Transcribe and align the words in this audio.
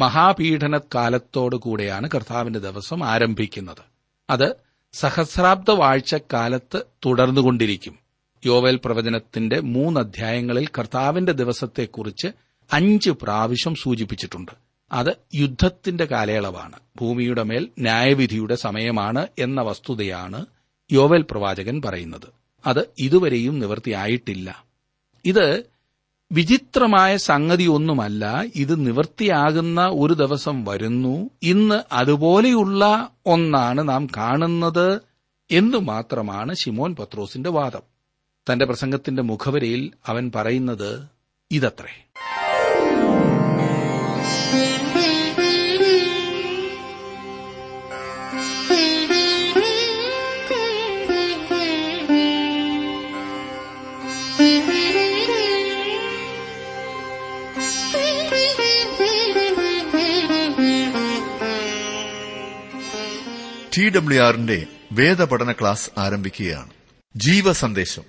മഹാപീഡനകാലത്തോടു 0.00 1.56
കൂടെയാണ് 1.56 2.08
കർത്താവിന്റെ 2.14 2.58
ദിവസം 2.58 3.04
ആരംഭിക്കുന്നത്. 3.04 3.84
അത് 4.30 4.54
സഹസ്രാബ്ദ 4.92 5.70
വാഴ്ചക്കാലത്ത് 5.70 6.82
തുടർന്നുകൊണ്ടിരിക്കും. 7.06 7.98
യോവേൽ 8.46 8.80
പ്രവചനത്തിന്റെ 8.84 9.60
മൂന്ന് 9.60 10.00
അധ്യായങ്ങളിൽ 10.00 10.66
കർത്താവിന്റെ 10.66 11.32
ദിവസത്തെക്കുറിച്ച് 11.32 12.28
അഞ്ച് 12.72 13.10
പ്രാവശ്യം 13.10 13.74
സൂചിപ്പിച്ചിട്ടുണ്ട്. 13.74 14.52
അത് 14.92 15.16
യുദ്ധത്തിന്റെ 15.34 16.04
കാലയളവാണ്. 16.04 16.76
ഭൂമിയുടെ 17.00 17.42
മേൽ 17.42 17.68
ന്യായവിധിയുടെ 17.78 18.54
സമയമാണ് 18.54 19.26
എന്ന 19.38 19.60
വസ്തുതയാണ് 19.60 20.46
യോവേൽ 20.92 21.24
പ്രവാചകൻ 21.30 21.82
പറയുന്നത്. 21.82 22.28
അത് 22.66 22.86
ഇതുവരെയും 22.98 23.58
നിവൃത്തിയായിട്ടില്ല 23.58 24.64
ഇത് 25.24 25.64
വിചിത്രമായ 26.32 27.16
സംഗതിയൊന്നുമല്ല. 27.16 28.44
ഇത് 28.54 28.86
നിവൃത്തിയാകുന്ന 28.86 29.86
ഒരു 29.86 30.14
ദിവസം 30.14 30.64
വരുന്നു. 30.64 31.30
ഇന്ന് 31.42 31.82
അതുപോലെയുള്ള 31.92 33.10
ഒന്നാണ് 33.26 33.88
നാം 33.88 34.06
കാണുന്നത് 34.16 35.00
എന്നു 35.50 35.78
മാത്രമാണ് 35.78 36.54
ഷിമോൻ 36.54 36.94
പത്രോസിന്റെ 36.94 37.50
വാദം. 37.50 37.80
തന്റെ 38.52 38.64
പ്രസംഗത്തിന്റെ 38.64 39.22
മുഖവരയിൽ 39.22 39.90
അവൻ 40.06 40.32
പറയുന്നത് 40.34 41.06
ഇതത്രേ. 41.50 42.07
ടി 63.78 63.88
ഡബ്ല്യു 63.88 64.22
ആറിന്റെ 64.22 64.66
വേദപഠന 64.92 65.52
ക്ലാസ് 65.52 65.90
ആരംഭിക്കുകയാണ്. 65.98 66.70
ജീവസന്ദേശം. 67.16 68.02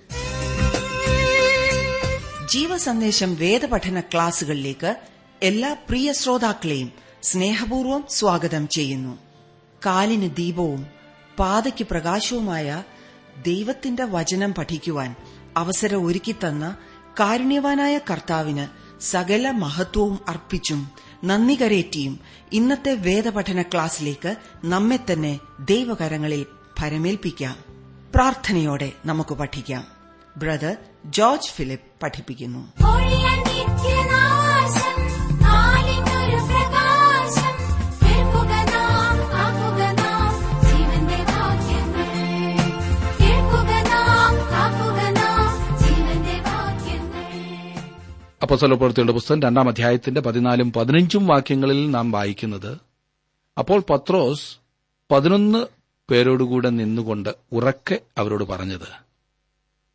ജീവസന്ദേശം 2.48 3.34
വേദപഠന 3.34 4.00
ക്ലാസുകളിലേക്ക് 4.00 4.96
എല്ലാ 5.42 5.72
പ്രിയ 5.72 6.12
ശ്രോതാക്കളെയും 6.12 6.92
സ്നേഹപൂർവം 7.22 8.04
സ്വാഗതം 8.10 8.68
ചെയ്യുന്നു. 8.68 9.18
കാലിന് 9.86 10.36
ദീപവും 10.36 10.86
പാതയ്ക്ക് 11.38 11.86
പ്രകാശവുമായ 11.90 12.84
ദൈവത്തിന്റെ 13.46 14.04
വചനം 14.04 14.54
പഠിക്കുവാൻ 14.54 15.14
അവസരം 15.56 16.06
ഒരുക്കിത്തന്ന 16.06 16.76
കാരുണ്യവാനായ 17.20 17.98
കർത്താവിന് 17.98 18.66
സകല 19.02 19.50
മഹത്വവും 19.50 20.18
അർപ്പിച്ചും 20.28 20.90
നന്ദി 21.24 21.54
കരേറ്റിയും 21.54 22.20
ഇന്നത്തെ 22.52 22.94
വേദപഠന 22.94 23.62
ക്ലാസ്സിലേക്ക് 23.62 24.36
നമ്മെ 24.64 24.98
തന്നെ 25.12 25.40
ദൈവകരങ്ങളിൽ 25.60 26.46
ഭരമേൽപ്പിക്കാം. 26.80 27.56
പ്രാർത്ഥനയോടെ 28.14 28.92
നമുക്ക് 29.06 29.34
പഠിക്കാം. 29.34 29.86
ബ്രദർ 30.36 30.76
ജോർജ് 31.04 31.50
ഫിലിപ്പ് 31.50 32.00
പഠിപ്പിക്കുന്നു. 32.02 32.72
അപ്പോസ്തല 48.50 48.74
പ്രവൃത്തിയുടെ 48.74 49.12
പുസ്തകം 49.12 49.42
രണ്ടാം 49.42 49.68
അധ്യായത്തിന്റെ 49.68 50.20
പതിനാലും 50.20 50.72
പതിനഞ്ചും 50.72 51.26
വാക്യങ്ങളിൽ 51.26 51.90
നാം 51.90 52.10
വായിക്കുന്നത് 52.10 52.80
അപ്പോൾ 53.58 53.82
പത്രോസ് 53.90 54.56
പതിനൊന്ന് 55.10 55.66
പേരോടുകൂടെ 56.10 56.70
നിന്നുകൊണ്ട് 56.70 57.34
ഉറക്കെ 57.52 58.00
അവരോട് 58.18 58.44
പറഞ്ഞത് 58.44 59.04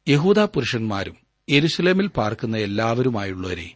യഹൂദ 0.10 0.40
പുരുഷന്മാരും 0.40 1.16
എരുസലേമിൽ 1.50 2.08
പാർക്കുന്ന 2.08 2.58
എല്ലാവരുമായുള്ളവരെ 2.58 3.74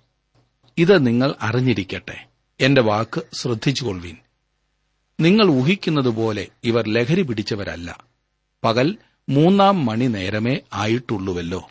ഇത് 0.77 1.07
നിങ്ങൾ 1.07 1.35
അറിഞ്ഞിരിക്കട്ടെ. 1.41 2.27
എന്റെ 2.59 2.81
വാക്ക് 2.81 3.21
ശ്രദ്ധിച്ചുകൊള്ളുവീൻ. 3.33 4.15
നിങ്ങൾ 5.19 5.45
ഊഹിക്കുന്നതുപോലെ 5.45 6.47
ഇവർ 6.63 6.87
ലഹരി 6.87 7.21
പിടിച്ചവരല്ല. 7.21 8.03
പകൽ 8.63 8.97
മൂന്നാം 9.29 9.85
മണി 9.85 10.05
നേരമേ 10.05 10.57
ആയിട്ടുള്ളുവല്ലോ. 10.73 11.69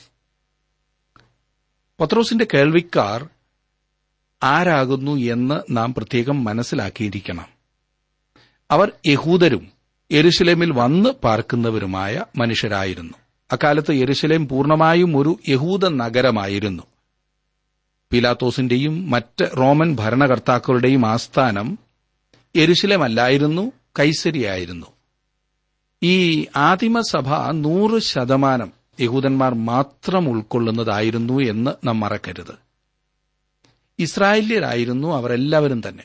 പത്രോസിന്റെ 2.01 2.47
കേൾവിക്കാർ 2.55 3.29
ആരാകുന്നു 4.43 5.13
എന്ന് 5.13 5.77
നാം 5.77 5.95
പ്രത്യേകം 5.95 6.45
മനസ്സിലാക്കിയിരിക്കണം. 6.45 7.47
അവർ 8.71 8.93
യഹൂദരും 9.07 9.69
യെരുശലേമിൽ 10.13 10.73
വന്ന് 10.73 11.11
പാർക്കുന്നവരുമായ 11.11 12.25
മനുഷ്യരായിരുന്നു. 12.37 13.15
അക്കാലത്ത് 13.53 13.95
യെരുശലേം 13.95 14.49
പൂർണമായും 14.49 15.17
ഒരു 15.17 15.39
യഹൂദ 15.49 15.89
നഗരമായിരുന്നു. 15.89 16.83
പിലാത്തോസിന്റെയും 18.11 19.11
മറ്റ് 19.11 19.51
റോമൻ 19.57 19.97
ഭരണകർത്താക്കളുടെയും 19.97 21.07
ആസ്ഥാനം 21.07 21.79
യെരുശലേമല്ലായിരുന്നു 22.57 23.73
കൈസരിയായിരുന്നു. 23.99 24.87
ഈ 26.03 26.47
ആദിമസഭ 26.57 27.51
നൂറ് 27.51 28.03
ശതമാനം 28.03 28.78
യഹൂദന്മാർ 29.01 29.55
മാത്രം 29.55 30.29
ഉൾക്കൊള്ളുന്നതായിരുന്നു 30.29 31.41
എന്ന് 31.41 31.87
നാം 31.87 32.01
മറക്കരുത്. 32.01 32.55
ഇസ്രായേല്യരായിരുന്നു 33.99 35.09
അവരെല്ലാവരും 35.09 35.83
തന്നെ. 35.89 36.05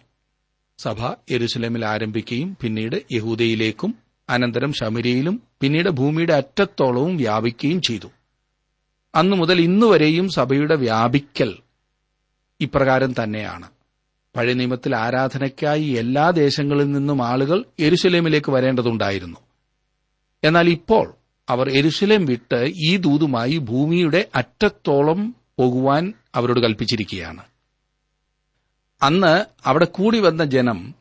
സഭ 0.77 1.13
യെരുസലേമിൽ 1.31 1.85
ആരംഭിക്കുകയും 1.85 2.57
പിന്നീട് 2.61 3.13
യഹൂദയിലേക്കും 3.13 3.95
അനന്തരം 4.29 4.73
ശമരിയിലും 4.73 5.41
പിന്നീട് 5.61 5.89
ഭൂമിയുടെ 5.89 6.33
അറ്റത്തോളവും 6.33 7.17
വ്യാപിക്കുകയും 7.17 7.81
ചെയ്തു. 7.81 8.07
അന്നു 9.15 9.35
മുതൽ 9.35 9.61
ഇന്നുവരെയും 9.61 10.29
സഭയുടെ 10.29 10.75
വ്യാപിക്കൽ 10.75 11.57
ഇപ്രകാരം 12.61 13.23
തന്നെയാണ്. 13.23 13.69
പഴയ 14.35 14.53
നിയമത്തിൽ 14.53 14.95
ആരാധനയ്ക്കായി 14.95 15.83
എല്ലാ 15.83 16.29
ദേശങ്ങളിൽ 16.29 16.91
നിന്നും 16.91 17.25
ആളുകൾ 17.25 17.63
എരുശലേമിലേക്ക് 17.79 18.51
വരേണ്ടതുണ്ടായിരുന്നു. 18.51 19.37
എന്നാൽ 20.43 20.69
ഇപ്പോൾ 20.69 21.13
അവർ 21.49 21.69
എരുശലേം 21.69 22.25
വിട്ട് 22.25 22.71
ഈ 22.75 22.97
ദൂതുമായി 22.97 23.57
ഭൂമിയുടെ 23.57 24.29
അറ്റത്തോളം 24.35 25.35
പോകുവാൻ 25.59 26.13
അവരോട് 26.35 26.59
കൽപ്പിച്ചിരിക്കുകയാണ്. 26.59 27.43
അന്ന് 29.01 29.45
അവിടെ 29.65 29.85
കൂടി 29.85 30.19
വന്ന 30.19 30.45
ജനം 30.45 30.95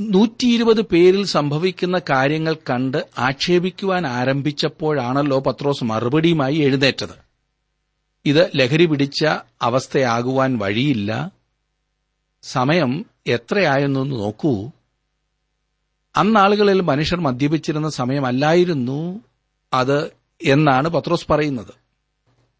നൂറ്റിയിരുപത് 0.00 0.80
പേരിൽ 0.80 1.24
സംഭവിക്കുന്ന 1.24 2.00
കാര്യങ്ങൾ 2.10 2.54
കണ്ട് 2.54 3.06
ആക്ഷേപിക്കുവാൻ 3.18 4.06
ആരംഭിച്ചപ്പോഴാണല്ലോ 4.06 5.40
പത്രോസ് 5.40 5.84
മറുപടിയുമായി 5.84 6.54
എഴുന്നേറ്റത്. 6.54 7.30
ഇത് 8.24 8.50
ലഹരി 8.56 8.86
പിടിച്ച 8.86 9.24
അവസ്ഥയാകുവാൻ 9.62 10.58
വഴിയില്ല. 10.58 11.32
സമയം 12.42 13.06
എത്രയായെന്നു 13.26 14.00
നോക്കൂ. 14.00 14.70
അന്നാളുകളിൽ 16.16 16.80
മനുഷ്യർ 16.80 17.20
മദ്യപിച്ചിരുന്ന 17.20 17.90
സമയമല്ലായിരുന്നു. 17.90 19.20
അത് 19.72 20.10
എന്നാണ് 20.42 20.88
പത്രോസ് 20.88 21.26
പറയുന്നത്. 21.30 21.74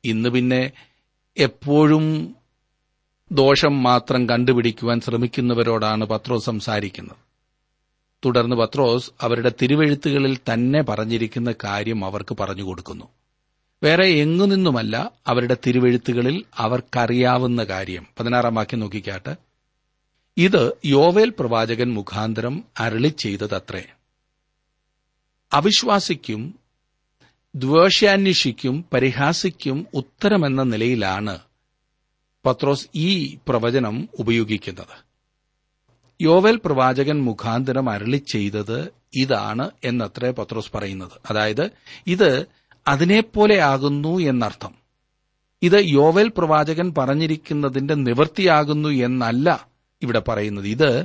ഇന്ന് 0.04 0.28
പിന്നെ 0.28 0.72
എപ്പോഴും 1.37 2.37
ദോഷം 3.32 3.82
മാത്രം 3.82 4.28
കണ്ടുപിടിക്കുവാൻ 4.28 5.00
ശ്രമിക്കുന്നവരോടാണ് 5.00 6.04
പത്രോസ് 6.04 6.44
സംസാരിക്കുന്നത്. 6.44 7.16
തുടർന്ന് 8.25 8.56
പത്രോസ് 8.56 9.10
അവരുടെ 9.21 9.53
തിരുവെഴുത്തുകളിൽ 9.62 10.38
തന്നെ 10.53 10.82
പറഞ്ഞിരിക്കുന്ന 10.82 11.54
കാര്യം 11.65 12.04
അവർക്ക് 12.04 12.37
പറഞ്ഞു 12.41 12.62
കൊടുക്കുന്നു. 12.62 13.04
വേറെ 13.82 14.06
എങ്ങു 14.06 14.47
നിന്നുമല്ല 14.47 15.12
അവരുടെ 15.27 15.56
തിരുവെഴുത്തുകളിൽ 15.66 16.44
അവർക്കറിയാവുന്ന 16.56 17.65
കാര്യം. 17.65 18.06
പതിനാറാം 18.21 18.54
വാക്യം 18.54 18.81
നോക്കിക്കാട്ട്. 18.81 19.37
ഇത് 20.37 20.72
യോവേൽ 20.84 21.32
പ്രവാചകൻ 21.38 21.92
മുഖാന്തരം 21.92 22.65
അരളി 22.78 23.09
ചെയ്തതത്രേ. 23.09 23.84
അവിശ്വാസിക്കും 25.53 26.59
ദ്വേഷ്യാന്വേഷിക്കും 27.54 28.84
പരിഹാസിക്കും 28.92 29.86
ഉത്തരമെന്ന 29.94 30.62
നിലയിലാണ് 30.62 31.38
പത്രോസ് 32.47 32.88
ഈ 32.94 33.38
പ്രവചനം 33.48 34.08
ഉപയോഗിക്കുന്നത്. 34.18 35.04
യോവൽ 36.22 36.60
പ്രവാചകൻ 36.64 37.22
മുഖാന്തരം 37.22 37.91
അരളി 37.91 38.16
ചെയ്തത് 38.16 38.92
ഇതാണ് 39.14 39.70
എന്നത്രേ 39.84 40.30
പത്രോസ് 40.30 40.72
പറയുന്നത്. 40.74 41.12
അതായത് 41.30 41.70
ഇത് 42.06 42.47
അതിനെപ്പോലെ 42.88 43.58
ആകുന്നു 43.58 44.18
എന്നർത്ഥം. 44.18 44.74
ഇത് 45.62 45.80
യോവൽ 45.80 46.32
പ്രവാചകൻ 46.38 46.94
പറഞ്ഞിരിക്കുന്നതിന്റെ 46.98 47.94
നിവൃത്തിയാകുന്നു 47.94 48.88
എന്നല്ല 48.88 49.68
ഇവിടെ 50.03 50.18
പറയുന്നത്. 50.18 50.66
ഇത് 50.66 51.04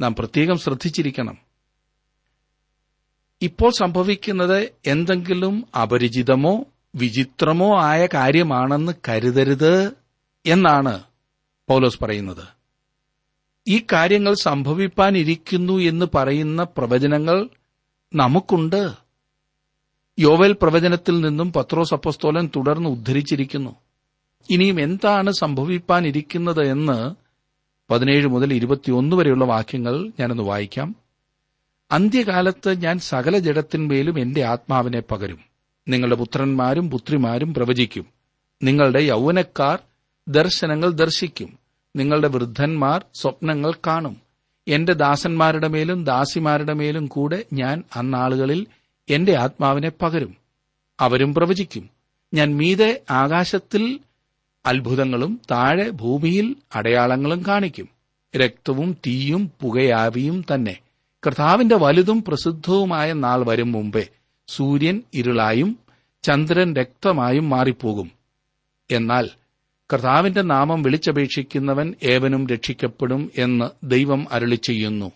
നാം 0.00 0.14
പ്രത്യേകം 0.14 0.58
ശ്രദ്ധിച്ചിരിക്കണം. 0.58 1.38
ഇപ്പോൾ 3.42 3.72
സംഭവിക്കുന്നത് 3.78 4.68
എന്തെങ്കിലും 4.86 5.64
അപരിചിതമോ 5.82 6.64
വിചിത്രമോ 6.94 7.80
ആയ 7.80 8.08
കാര്യമാണെന്ന് 8.14 8.92
കരുതരുത് 9.08 9.92
എന്നാണ് 10.46 11.02
പൗലോസ് 11.68 12.04
പറയുന്നത്. 12.04 12.44
ഈ 13.68 13.82
കാര്യങ്ങൾ 13.92 14.34
സംഭവിപ്പാനിരിക്കുന്നു 14.34 15.72
എന്ന് 15.72 16.06
പറയുന്ന 16.14 16.62
പ്രവചനങ്ങൾ 16.62 17.48
നമുക്കുണ്ട്. 18.14 18.90
യോവൽ 20.18 20.56
പ്രവചനത്തിൽ 20.62 21.20
നിന്നും 21.20 21.52
പത്രോസ് 21.52 21.94
അപ്പസ്തോലൻ 21.94 22.48
തുടർന്ന് 22.56 22.88
ഉദ്ധരിച്ചിരിക്കുന്നു. 22.88 23.76
ഇനിയും 24.50 24.80
എന്താണ് 24.80 25.32
സംഭവിപ്പാനിരിക്കുന്നത് 25.32 26.62
എന്ന് 26.70 27.14
പതിനേഴ് 27.92 28.26
മുതൽ 28.26 28.54
ഇരുപത്തിയൊന്ന് 28.54 29.16
വരെയുള്ള 29.16 29.44
വാക്യങ്ങൾ 29.44 30.12
ഞാനൊന്ന് 30.20 30.42
വായിക്കാം. 30.42 31.01
അന്ത്യകാലത്ത് 31.92 32.82
ഞാൻ 32.82 32.98
സകല 32.98 33.38
ജഡത്തിന്മേലും 33.38 34.18
എന്റെ 34.18 34.42
ആത്മാവിനെ 34.42 35.00
പകരും. 35.00 35.38
നിങ്ങളുടെ 35.88 36.16
പുത്രന്മാരും 36.16 36.90
പുത്രിമാരും 36.90 37.54
പ്രവചിക്കും. 37.54 38.06
നിങ്ങളുടെ 38.62 39.00
യൗവനക്കാർ 39.00 39.78
ദർശനങ്ങൾ 40.28 40.90
ദർശിക്കും. 40.90 41.58
നിങ്ങളുടെ 41.96 42.28
വൃദ്ധന്മാർ 42.28 43.04
സ്വപ്നങ്ങൾ 43.14 43.72
കാണും. 43.86 44.16
എന്റെ 44.68 44.92
ദാസന്മാരുടെ 44.92 45.68
മേലും 45.68 46.04
ദാസിമാരുടെ 46.04 46.72
മേലും 46.72 47.06
കൂടെ 47.06 47.44
ഞാൻ 47.52 47.82
അന്നാളുകളിൽ 47.96 48.66
എന്റെ 49.08 49.36
ആത്മാവിനെ 49.36 49.90
പകരും. 50.02 50.36
അവരും 51.00 51.34
പ്രവചിക്കും. 51.34 51.90
ഞാൻ 52.34 52.56
മീതെ 52.56 53.00
ആകാശത്തിൽ 53.10 54.00
അത്ഭുതങ്ങളും 54.66 55.40
താഴെ 55.50 55.90
ഭൂമിയിൽ 55.90 56.56
അടയാളങ്ങളും 56.74 57.44
കാണിക്കും. 57.48 57.88
രക്തവും 58.36 58.96
തീയും 59.06 59.50
പുകയാവിയും 59.60 60.44
തന്നെ. 60.54 60.78
കർത്താവിന്റെ 61.26 61.76
വലുതും 61.76 62.24
പ്രസിദ്ധവുമായ 62.24 63.12
നാൾ 63.12 63.44
വരും 63.46 63.72
മുമ്പേ 63.72 64.08
സൂര്യൻ 64.48 65.02
ഇരുളായും 65.14 65.78
ചന്ദ്രൻ 66.22 66.76
രക്തമായും 66.76 67.50
മാറിപ്പോകും. 67.50 68.12
എന്നാൽ 68.90 69.30
കർത്താവിന്റെ 69.92 70.42
നാമം 70.42 70.82
വിളിച്ചപേക്ഷിക്കുന്നവൻ 70.82 71.94
ഏവനും 72.02 72.46
രക്ഷിക്കപ്പെടും 72.46 73.30
എന്ന് 73.38 73.86
ദൈവം 73.86 74.26
അരുളി 74.32 74.54
ചെയ്യുന്നു. 74.54 75.12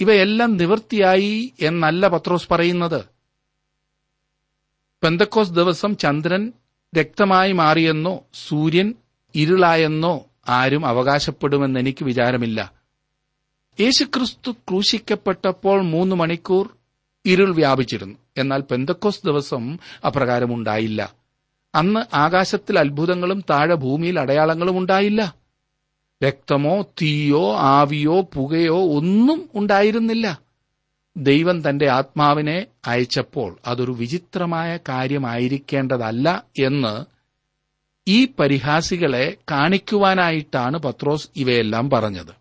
ഇവയെല്ലാം 0.00 0.56
നിവൃത്തിയായി 0.56 1.52
എന്നല്ല 1.60 2.08
പത്രോസ് 2.08 2.48
പറയുന്നത്. 2.50 3.04
പെന്തക്കോസ് 5.02 5.50
ദിവസം 5.50 5.96
ചന്ദ്രൻ 5.96 6.52
രക്തമായി 6.98 7.52
മാറിയെന്നോ 7.52 8.24
സൂര്യൻ 8.48 8.94
ഇരുളായെന്നോ 9.34 10.24
ആരും 10.48 10.86
അവകാശപ്പെടുമെന്ന് 10.86 11.80
എനിക്ക് 11.80 12.04
വിചാരമില്ല. 12.04 12.77
യേശുക്രിസ്തു 13.80 14.50
ക്രൂശിക്കപ്പെട്ടപ്പോൾ 14.50 15.82
മൂന്ന് 15.82 16.16
മണിക്കൂർ 16.16 16.76
ഇരുൾ 17.26 17.54
വ്യാപിച്ചിരുന്നു. 17.54 18.18
എന്നാൽ 18.36 18.60
പെന്തക്കോസ് 18.60 19.26
ദിവസം 19.26 19.78
അപ്രകാരമുണ്ടായില്ല 20.06 21.14
അന്ന് 21.74 22.16
ആകാശത്തിൽ 22.16 22.78
അത്ഭുതങ്ങളും 22.78 23.44
താഴെ 23.50 23.74
ഭൂമിയിൽ 23.74 24.20
അടയാളങ്ങളും 24.20 24.78
ഉണ്ടായില്ല. 24.78 25.34
രക്തമോ 26.24 26.82
തീയോ 26.82 27.56
ആവിയോ 27.56 28.20
പുകയോ 28.20 28.96
ഒന്നും 28.96 29.50
ഉണ്ടായിരുന്നില്ല. 29.54 30.40
ദൈവം 31.16 31.68
തന്റെ 31.68 31.88
ആത്മാവിനെ 31.88 32.66
അയച്ചപ്പോൾ 32.86 33.56
അതൊരു 33.66 33.92
വിചിത്രമായ 33.92 34.78
കാര്യമായിരിക്കേണ്ടതല്ല 34.88 36.44
എന്ന് 36.58 37.04
ഈ 38.08 38.28
പരിഹാസികളെ 38.38 39.36
കാണിക്കുവാനായിട്ടാണ് 39.50 40.78
പത്രോസ് 40.78 41.28
ഇവയെല്ലാം 41.36 41.90
പറഞ്ഞത്. 41.90 42.37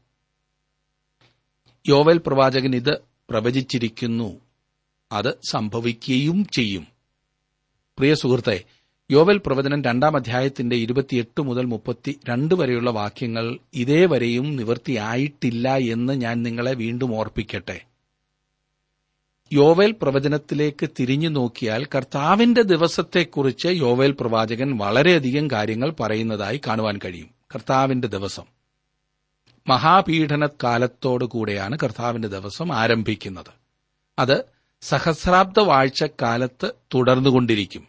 യോവൽ 1.89 2.21
പ്രവാചകൻ 2.27 2.75
ഇത് 2.75 3.01
പ്രവചിച്ചിരിക്കുന്നു. 3.29 4.39
അത് 5.11 5.37
സംഭവിക്കുകയും 5.51 6.45
ചെയ്യും. 6.45 6.87
പ്രിയ 7.97 8.13
സുഹൃത്തെ 8.13 8.63
യോവൽ 9.11 9.41
പ്രവചനം 9.45 9.83
രണ്ടാം 9.83 10.15
അധ്യായത്തിന്റെ 10.15 10.75
ഇരുപത്തിയെട്ട് 10.75 11.41
മുതൽ 11.41 11.65
മുപ്പത്തി 11.65 12.19
രണ്ട് 12.29 12.55
വരെയുള്ള 12.55 12.91
വാക്യങ്ങൾ 12.91 13.57
ഇതേവരെയും 13.73 14.55
നിവൃത്തിയായിട്ടില്ല 14.55 15.77
എന്ന് 15.77 16.13
ഞാൻ 16.13 16.43
നിങ്ങളെ 16.43 16.73
വീണ്ടും 16.73 17.15
ഓർപ്പിക്കട്ടെ. 17.15 17.81
യോവേൽ 19.53 19.95
പ്രവചനത്തിലേക്ക് 20.01 20.89
തിരിഞ്ഞു 20.99 21.29
നോക്കിയാൽ 21.29 21.85
കർത്താവിന്റെ 21.85 22.61
ദിവസത്തെക്കുറിച്ച് 22.61 23.67
യോവേൽ 23.67 24.11
പ്രവാചകൻ 24.11 24.77
വളരെയധികം 24.77 25.51
കാര്യങ്ങൾ 25.51 25.95
പറയുന്നതായി 25.99 26.61
കാണുവാൻ 26.67 26.99
കഴിയും. 27.05 27.29
കർത്താവിന്റെ 27.55 28.07
ദിവസം. 28.07 28.56
മഹാപീഡനകാലത്തോടു 29.67 31.25
കൂടെയാണ് 31.25 31.77
കർത്താവിന്റെ 31.83 32.27
ദിവസം 32.27 32.75
ആരംഭിക്കുന്നത്. 32.75 33.53
അത് 34.19 34.43
സഹസ്രാബ്ദ 34.81 35.59
വാഴ്ചക്കാലത്ത് 35.59 36.71
തുടർന്നുകൊണ്ടിരിക്കും. 36.93 37.87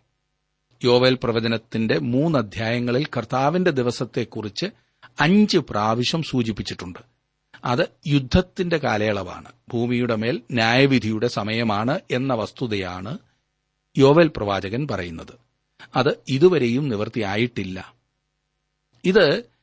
യോവേൽ 0.84 1.18
പ്രവചനത്തിന്റെ 1.22 1.98
മൂന്ന് 1.98 2.38
അധ്യായങ്ങളിൽ 2.38 3.06
കർത്താവിന്റെ 3.16 3.70
ദിവസത്തെക്കുറിച്ച് 3.70 4.66
അഞ്ച് 5.20 5.58
പ്രാവശ്യം 5.58 6.22
സൂചിപ്പിച്ചിട്ടുണ്ട്. 6.22 6.98
അത് 7.64 7.88
യുദ്ധത്തിന്റെ 8.06 8.76
കാലയളവാണ്. 8.76 9.52
ഭൂമിയുടെ 9.72 10.14
മേൽ 10.14 10.42
ന്യായവിധിയുടെ 10.52 11.28
സമയമാണ് 11.28 12.00
എന്ന 12.10 12.34
വസ്തുതയാണ് 12.34 13.18
യോവൽ 13.98 14.30
പ്രവാചകൻ 14.36 14.88
പറയുന്നത്. 14.90 15.32
അത് 15.96 16.16
ഇതുവരെയും 16.28 16.88
നിവൃത്തിയായിട്ടില്ല. 16.88 17.94
ഇത് 19.04 19.57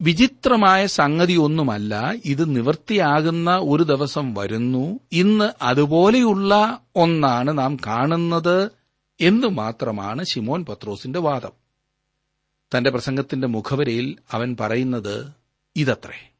വിചിത്രമായ 0.00 0.86
സംഗതി 0.86 1.32
ഒന്നുമല്ല 1.32 2.14
ഇത് 2.24 2.56
നിവൃത്തിയാകുന്ന 2.56 3.56
ഒരു 3.56 3.82
ദിവസം 3.82 4.34
വരുന്നു 4.34 5.00
ഇന്ന് 5.12 5.50
അതുപോലെയുള്ള 5.62 6.80
ഒന്നാണ് 6.96 7.58
നാം 7.58 7.76
കാണുന്നത് 7.86 8.70
എന്ന് 9.20 9.46
മാത്രമാണ് 9.46 10.24
ഷിമോൻ 10.24 10.64
പത്രോസിന്റെ 10.64 11.18
വാദം. 11.18 11.52
തന്റെ 12.76 12.90
പ്രസംഗത്തിന്റെ 12.90 13.48
മുഖവരയിൽ 13.48 14.18
അവൻ 14.32 14.56
പറയുന്നത് 14.60 15.32
ഇതത്രേ. 15.76 16.32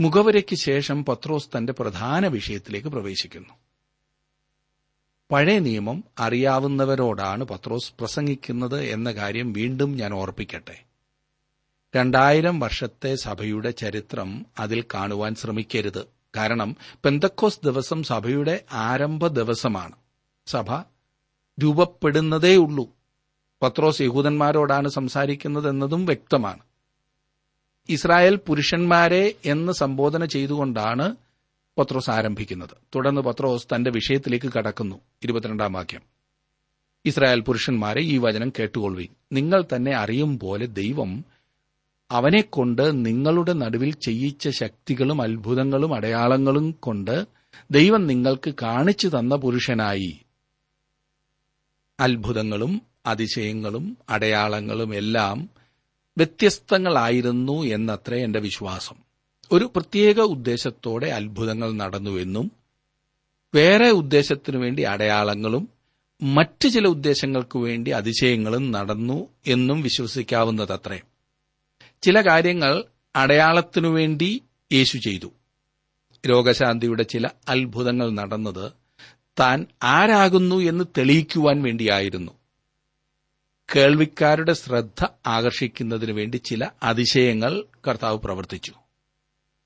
മുഖവരയ്ക്ക് 0.00 0.56
ശേഷം 0.56 1.04
പത്രോസ് 1.04 1.48
തന്റെ 1.56 1.72
പ്രധാന 1.72 2.26
വിഷയത്തിലേക്ക് 2.26 2.88
പ്രവേശിക്കുന്നു. 2.88 3.54
പഴയ 5.32 5.58
നിയമം 5.58 6.04
അറിയാവുന്നവരോടാണ് 6.18 7.44
പത്രോസ് 7.44 7.92
പ്രസംഗിക്കുന്നത് 8.00 8.82
എന്ന 8.82 9.12
കാര്യം 9.12 9.52
വീണ്ടും 9.52 9.96
ഞാൻ 9.96 10.14
ഓർപ്പിക്കട്ടെ. 10.14 10.87
രണ്ടായിരം 11.96 12.60
വർഷത്തെ 12.60 13.14
സഭയുടെ 13.14 13.70
ചരിത്രം 13.70 14.46
അതിൽ 14.58 14.84
കാണുവാൻ 14.94 15.34
ശ്രമിക്കരുത്. 15.34 16.06
കാരണം 16.36 16.76
പെന്തക്കോസ് 17.04 17.60
ദിവസം 17.64 18.02
സഭയുടെ 18.02 18.64
ആരംഭ 18.72 19.26
ദിവസമാണ്. 19.26 19.92
സഭ 20.46 20.72
രൂപപ്പെടുന്നതേയുള്ളൂ 21.62 22.88
പത്രോസ് 23.62 24.02
യഹൂദന്മാരോടാണ് 24.02 24.88
സംസാരിക്കുന്നത് 24.88 25.68
എന്നതും 25.68 26.06
വ്യക്തമാണ്. 26.06 26.58
ഇസ്രായേൽ 27.88 28.36
പുരുഷന്മാരെ 28.36 29.34
എന്ന് 29.44 29.72
സംബോധന 29.72 30.24
ചെയ്തുകൊണ്ടാണ് 30.24 31.16
പത്രോസ് 31.78 32.10
ആരംഭിക്കുന്നത്. 32.10 32.70
തുടർന്ന് 32.94 33.20
പത്രോസ് 33.20 33.66
തന്റെ 33.74 33.90
വിഷയത്തിലേക്ക് 33.90 34.52
കടക്കുന്നു. 34.52 35.00
ഇരുപത്തിരണ്ടാം 35.22 35.72
വാക്യം. 35.72 36.00
ഇസ്രായേൽ 37.04 37.40
പുരുഷന്മാരെ 37.40 38.00
ഈ 38.00 38.18
വചനം 38.18 38.52
കേട്ടുകൊള്ളു 38.58 39.08
നിങ്ങൾ 39.32 39.64
തന്നെ 39.76 39.94
അറിയും 39.94 40.38
പോലെ 40.38 40.66
ദൈവം 40.66 41.24
അവനെക്കൊണ്ട് 42.10 43.06
നിങ്ങളുടെ 43.06 43.52
നടുവിൽ 43.52 43.94
ചെയ്യിച്ച 43.94 44.48
ശക്തികളും 44.48 45.22
അത്ഭുതങ്ങളും 45.22 45.94
അടയാളങ്ങളും 45.94 46.70
കൊണ്ട് 46.80 47.26
ദൈവം 47.70 48.06
നിങ്ങൾക്ക് 48.06 48.54
കാണിച്ചു 48.62 49.08
തന്ന 49.08 49.36
പുരുഷനായി. 49.36 50.18
അത്ഭുതങ്ങളും 52.00 52.82
അതിശയങ്ങളും 53.06 53.98
അടയാളങ്ങളും 54.08 54.94
എല്ലാം 54.94 55.50
വ്യത്യസ്തങ്ങളായിരുന്നു 56.18 57.62
എന്നത്രേ 57.62 58.24
എന്റെ 58.24 58.40
വിശ്വാസം. 58.40 58.96
ഒരു 59.52 59.70
പ്രത്യേക 59.76 60.20
ഉദ്ദേശത്തോടെ 60.20 61.06
അത്ഭുതങ്ങൾ 61.06 61.72
നടന്നുവെന്നും 61.72 62.50
വേറെ 63.54 63.90
ഉദ്ദേശത്തിനു 63.90 64.58
വേണ്ടി 64.58 64.82
അടയാളങ്ങളും 64.82 65.68
മറ്റു 66.22 66.68
ചില 66.68 66.86
ഉദ്ദേശങ്ങൾക്ക് 66.86 67.58
വേണ്ടി 67.58 67.90
അതിശയങ്ങളും 67.90 68.70
നടന്നു 68.70 69.28
എന്നും 69.46 69.82
വിശ്വസിക്കാവുന്നതത്രേ. 69.82 71.00
ചില 72.02 72.20
കാര്യങ്ങൾ 72.20 72.84
അടയാളത്തിനു 73.16 73.88
വേണ്ടി 73.88 74.42
യേശു 74.72 74.98
ചെയ്തു. 74.98 75.32
രോഗശാന്തിയുടെ 76.28 77.02
ചില 77.02 77.28
അത്ഭുതങ്ങൾ 77.48 78.10
നടന്നത് 78.10 78.72
താൻ 79.40 79.66
ആരാകുന്നു 79.82 80.56
എന്ന് 80.56 80.84
തെളിയിക്കുവാൻ 80.98 81.62
വേണ്ടിയായിരുന്നു. 81.62 82.32
കേൾവിക്കാരുടെ 83.76 84.52
ശ്രദ്ധ 84.52 85.06
ആകർഷിക്കുന്നതിനു 85.26 86.12
വേണ്ടി 86.12 86.36
ചില 86.36 86.68
അതിശയങ്ങൾ 86.82 87.64
കർത്താവ് 87.88 88.18
പ്രവർത്തിച്ചു. 88.18 88.72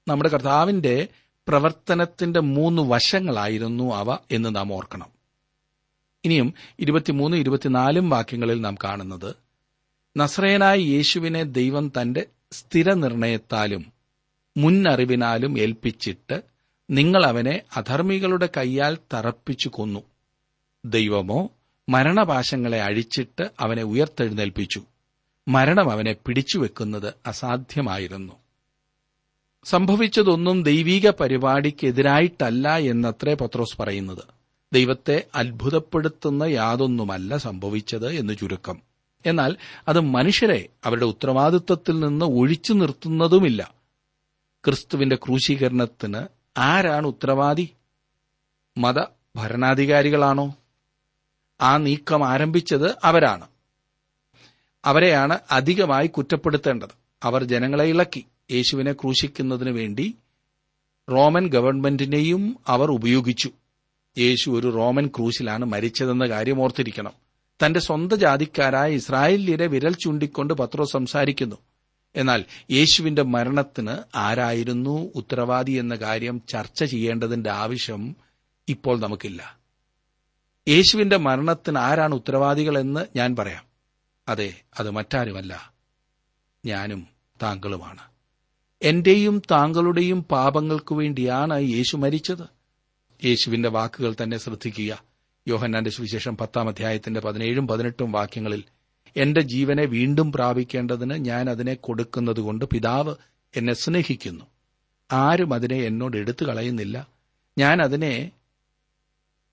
നമ്മുടെ 0.09 0.31
കർത്താവിന്റെ 0.31 1.09
പ്രവർത്തനത്തിന്റെ 1.49 2.41
മൂന്ന് 2.41 2.83
വശങ്ങളായിരുന്നു 2.83 3.95
അവ 3.95 4.19
എന്ന് 4.31 4.57
നാം 4.57 4.73
ഓർക്കണം. 4.73 5.09
ഇനിയും 6.25 6.55
ഇരുപത്തിമൂന്ന് 6.81 7.37
ഇരുപത്തിനാലും 7.37 8.11
വാക്യങ്ങളിൽ 8.11 8.61
നാം 8.61 8.75
കാണുന്നത് 8.85 9.42
നസ്രയനായ 10.17 10.79
യേശുവിനെ 10.79 11.43
ദൈവം 11.43 11.93
തന്റെ 12.01 12.27
സ്ഥിരനിർണയത്താലും 12.53 13.93
മുന്നറിവിനാലും 14.57 15.59
ഏൽപ്പിച്ചിട്ട് 15.59 16.43
നിങ്ങൾ 16.91 17.27
അവനെ 17.27 17.63
അധർമ്മികളുടെ 17.77 18.49
കൈയാൽ 18.57 18.99
തറപ്പിച്ചു 19.15 19.69
കൊന്നു. 19.69 20.03
ദൈവമോ 20.85 21.51
മരണപാശങ്ങളെ 21.89 22.83
അഴിച്ചിട്ട് 22.83 23.51
അവനെ 23.61 23.83
ഉയർത്തെഴുന്നേൽപ്പിച്ചു. 23.83 24.83
മരണം 25.49 25.91
അവനെ 25.91 26.13
പിടിച്ചുവെക്കുന്നത് 26.13 27.15
അസാധ്യമായിരുന്നു. 27.27 28.33
സംഭവിച്ചതൊന്നും 29.65 30.63
ദൈവീക 30.63 31.11
പരിപാടിക്കെതിരായിട്ടല്ല 31.11 32.77
എന്നത്രേ 32.77 33.35
പത്രോസ് 33.35 33.79
പറയുന്നത്. 33.79 34.25
ദൈവത്തെ 34.73 35.27
അത്ഭുതപ്പെടുത്തുന്ന 35.35 36.43
യാതൊന്നുമല്ല 36.43 37.37
സംഭവിച്ചത് 37.37 38.13
എന്ന് 38.13 38.37
ചുരുക്കം. 38.41 38.92
എന്നാൽ 39.27 39.57
അത് 39.89 40.01
മനുഷ്യരെ 40.01 40.69
അവരുടെ 40.85 41.05
ഉത്തരവാദിത്വത്തിൽ 41.05 42.01
നിന്ന് 42.01 42.27
ഒഴിച്ചു 42.27 42.73
നിർത്തുന്നതുമില്ല. 42.73 43.75
ക്രിസ്തുവിന്റെ 44.65 45.17
ക്രൂശീകരണത്തിന് 45.17 46.27
ആരാണ് 46.59 47.07
ഉത്തരവാദി? 47.07 47.69
മത 48.79 48.95
ഭരണാധികാരികളാണോ? 49.37 50.55
ആ 51.61 51.77
നീക്കം 51.77 52.29
ആരംഭിച്ചത് 52.29 52.97
അവരാണ്. 53.05 53.47
അവരെയാണ് 54.85 55.39
അധികമായി 55.51 56.07
കുറ്റപ്പെടുത്തേണ്ടത്. 56.07 56.89
അവർ 57.23 57.45
ജനങ്ങളെ 57.45 57.85
ഇളക്കി. 57.85 58.25
യേശുവിനെ 58.51 58.93
ക്രൂശിക്കുന്നതിന് 58.93 59.71
വേണ്ടി 59.71 60.15
റോമൻ 61.11 61.49
ഗവൺമെന്റിനെയും 61.49 62.57
അവർ 62.67 62.91
ഉപയോഗിച്ചു. 62.91 63.51
യേശു 64.19 64.51
ഒരു 64.51 64.69
റോമൻ 64.71 65.07
ക്രൂശിലാണ് 65.07 65.65
മരിച്ചതെന്ന 65.65 66.29
കാര്യം 66.29 66.61
ഓർത്തിരിക്കണം. 66.61 67.22
തന്റെ 67.67 67.81
സ്വന്തം 67.81 68.19
ജാതിക്കാരായ 68.19 68.93
ഇസ്രായേലിയരെ 68.93 69.67
വിരൽ 69.67 69.95
ചൂണ്ടിക്കൊണ്ട് 69.95 70.55
പത്രോ 70.55 70.85
സംസാരിക്കുന്നു. 70.85 71.57
എന്നാൽ 72.17 72.45
യേശുവിന്റെ 72.71 73.23
മരണത്തിന് 73.23 73.97
ആരായിരുന്നു 74.15 75.13
ഉത്തരവാദി 75.15 75.73
എന്ന 75.73 75.95
കാര്യം 75.95 76.43
ചർച്ച 76.49 76.85
ചെയ്യേണ്ടതിന്റെ 76.85 77.51
ആവശ്യം 77.51 78.17
ഇപ്പോൾ 78.69 79.01
നമുക്കില്ല. 79.01 79.59
യേശുവിന്റെ 80.69 81.17
മരണത്തിന് 81.17 81.79
ആരാണ് 81.79 82.15
ഉത്തരവാദികളെന്ന് 82.15 83.07
ഞാൻ 83.17 83.37
പറയാം. 83.37 83.65
അതെ 84.29 84.55
അത് 84.81 84.91
മറ്റാരുമല്ല. 84.91 85.73
ഞാനും 86.67 87.07
താങ്കളുമാണ്. 87.43 88.01
എന്റെയും 88.83 89.43
താങ്കളുടെയും 89.51 90.23
പാപങ്ങൾക്കു 90.23 90.95
വേണ്ടിയാണ് 90.95 91.61
യേശു 91.61 91.97
മരിച്ചത്. 91.97 92.43
യേശുവിന്റെ 93.27 93.69
വാക്കുകൾ 93.69 94.17
തന്നെ 94.23 94.39
ശ്രദ്ധിക്കുക. 94.39 95.12
യോഹന്നാന്റെ 95.49 95.91
സുവിശേഷം 95.91 96.37
പത്താം 96.37 96.69
അധ്യായത്തിന്റെ 96.69 97.21
പതിനേഴും 97.21 97.69
പതിനെട്ടും 97.69 98.13
വാക്യങ്ങളിൽ 98.13 98.65
എന്റെ 99.17 99.41
ജീവനെ 99.41 99.85
വീണ്ടും 99.85 100.33
പ്രാപിക്കേണ്ടതിന് 100.33 101.15
ഞാൻ 101.15 101.51
അതിനെ 101.51 101.75
കൊടുക്കുന്നതുകൊണ്ട് 101.75 102.65
പിതാവ് 102.65 103.15
എന്നെ 103.57 103.75
സ്നേഹിക്കുന്നു. 103.75 104.45
ആരും 105.13 105.55
അതിനെ 105.55 105.77
എന്നോട് 105.77 106.17
എടുത്തു 106.17 106.45
കളയുന്നില്ല. 106.45 107.07
ഞാൻ 107.59 107.83
അതിനെ 107.83 108.31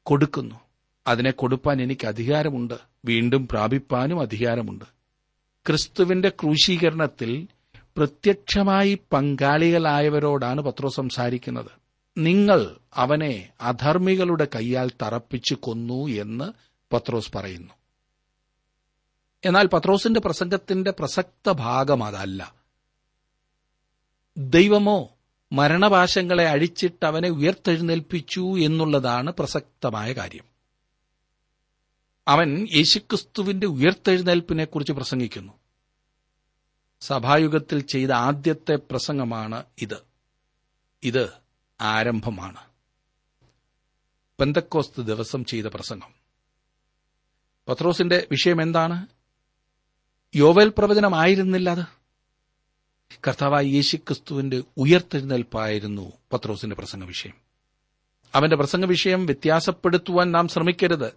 കൊടുക്കുന്നു. 0.03 0.55
അതിനെ 1.07 1.31
കൊടുപ്പാൻ 1.31 1.81
എനിക്ക് 1.81 2.07
അധികാരമുണ്ട്. 2.07 2.73
വീണ്ടും 3.05 3.47
പ്രാപിപ്പാനും 3.47 4.21
അധികാരമുണ്ട്. 4.21 4.85
ക്രിസ്തുവിന്റെ 5.67 6.29
ക്രൂശീകരണത്തിൽ 6.29 7.47
പ്രത്യക്ഷമായി 7.97 8.99
പങ്കാളികളായവരോടാണ് 9.13 10.61
പത്രോ 10.61 10.89
സംസാരിക്കുന്നത്. 10.89 11.78
നിങ്ങൾ 12.19 12.79
അവനെ 12.93 13.49
അധർമ്മികളുടെ 13.61 14.47
കൈയാൽ 14.55 14.91
തറപ്പിച്ചു 15.01 15.53
കൊന്നു 15.53 16.07
എന്ന് 16.07 16.53
പത്രോസ് 16.93 17.31
പറയുന്നു. 17.35 17.73
എന്നാൽ 19.45 19.67
പത്രോസിന്റെ 19.67 20.19
പ്രസംഗത്തിന്റെ 20.19 20.91
പ്രസക്ത 20.91 21.51
ഭാഗം 21.51 22.03
അതല്ല. 22.03 22.55
ദൈവമോ 24.37 25.17
മരണപാശങ്ങളെ 25.51 26.49
അഴിച്ചിട്ട് 26.49 27.05
അവനെ 27.05 27.29
ഉയർത്തെഴുന്നേൽപ്പിച്ചു 27.29 28.59
എന്നുള്ളതാണ് 28.59 29.33
പ്രസക്തമായ 29.39 30.13
കാര്യം. 30.13 30.43
അവൻ 32.27 32.67
യേശുക്രിസ്തുവിന്റെ 32.75 33.67
ഉയർത്തെഴുന്നേൽപ്പിനെക്കുറിച്ച് 33.67 34.93
പ്രസംഗിക്കുന്നു. 34.93 35.53
സഭായുഗത്തിൽ 37.01 37.79
ചെയ്ത 37.79 38.09
ആദ്യത്തെ 38.09 38.75
പ്രസംഗമാണ് 38.75 39.63
ഇത്. 39.81 39.97
ഇത് 41.03 41.38
ആരംഭമാണ്. 41.81 42.59
പെന്തക്കോസ്ത് 44.39 45.01
ദിവസം 45.01 45.45
ചെയ്ത 45.45 45.65
പ്രസംഗം. 45.65 46.13
പത്രോസിന്റെ 47.67 48.27
വിഷയം 48.31 48.61
എന്താണ്? 48.61 49.07
യോവൽ 50.35 50.73
പ്രവചനമായിരുന്നില്ല 50.77 51.69
അത്? 51.69 51.85
കർത്താവായ 53.27 53.65
യേശുക്രിസ്തുവിന്റെ 53.65 54.63
ഉയർത്തെഴുന്നേൽപ്പായിരുന്നു 54.77 56.11
പത്രോസിന്റെ 56.33 56.75
പ്രസംഗ 56.75 57.03
വിഷയം. 57.03 57.33
അവന്റെ 58.35 58.55
പ്രസംഗ 58.55 58.85
വിഷയം 58.85 59.25
വ്യത്യാസപ്പെടുത്തുവാൻ 59.25 60.31
നാം 60.31 60.47
ശ്രമിക്കരുത്. 60.47 61.13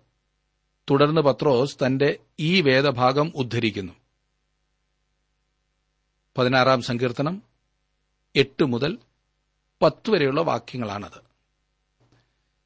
തുടർന്ന് 0.90 1.20
പത്രോസ് 1.20 1.76
തന്റെ 1.86 2.18
ഈ 2.40 2.60
വേദഭാഗം 2.60 3.32
ഉദ്ധരിക്കുന്നു. 3.34 3.92
പതിനാറാം 6.38 6.82
സങ്കീർത്തനം 6.82 7.42
എട്ട് 8.36 8.64
മുതൽ 8.64 8.98
പത്ത് 9.82 10.10
വരെയുള്ള 10.10 10.40
വാക്യങ്ങളാണത്. 10.40 11.20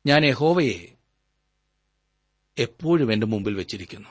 ഞാൻ 0.06 0.24
യഹോവയെ 0.24 0.94
എപ്പോഴും 2.58 3.12
എന്റെ 3.12 3.26
മുമ്പിൽ 3.26 3.54
വെച്ചിരിക്കുന്നു. 3.54 4.08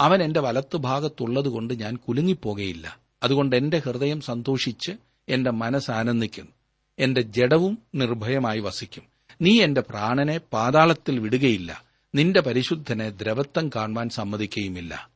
അവൻ 0.00 0.22
എന്റെ 0.22 0.40
വലത്തുഭാഗത്തുള്ളതുകൊണ്ട് 0.40 1.80
ഞാൻ 1.80 1.96
കുലുങ്ങിപ്പോകയില്ല. 1.96 2.98
അതുകൊണ്ട് 3.22 3.56
എന്റെ 3.56 3.78
ഹൃദയം 3.78 4.20
സന്തോഷിച്ച് 4.20 4.92
എന്റെ 5.28 5.50
മനസ്സ് 5.50 5.90
ആനന്ദിക്കുന്നു 5.90 6.52
എന്റെ 6.98 7.20
ജഡവും 7.20 7.78
നിർഭയമായി 7.94 8.60
വസിക്കും. 8.60 9.02
നീ 9.40 9.62
എന്റെ 9.62 9.80
പ്രാണനെ 9.80 10.38
പാതാളത്തിൽ 10.38 11.18
വിടുകയില്ല. 11.18 11.84
നിന്റെ 12.14 12.40
പരിശുദ്ധനെ 12.40 13.10
ദ്രവത്വം 13.10 13.68
കാണുവാൻ 13.68 14.08
സമ്മതിക്കുകയുമില്ല 14.08 15.10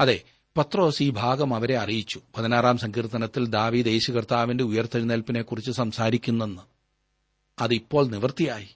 അതെ 0.00 0.22
പത്രോസ് 0.56 1.02
ഈ 1.02 1.10
ഭാഗം 1.10 1.54
അവരെ 1.54 1.76
അറിയിച്ചു. 1.76 2.20
പതിനാറാം 2.36 2.78
സങ്കീർത്തനത്തിൽ 2.78 3.46
ദാവീദ് 3.46 3.86
യേശു 3.86 4.12
കർത്താവിന്റെ 4.12 4.64
ഉയർത്തെഴുന്നേൽപ്പിനെക്കുറിച്ച് 4.64 5.70
സംസാരിക്കുന്നെന്ന്. 5.70 6.62
അതിപ്പോൾ 7.58 8.06
നിവൃത്തിയായി. 8.06 8.68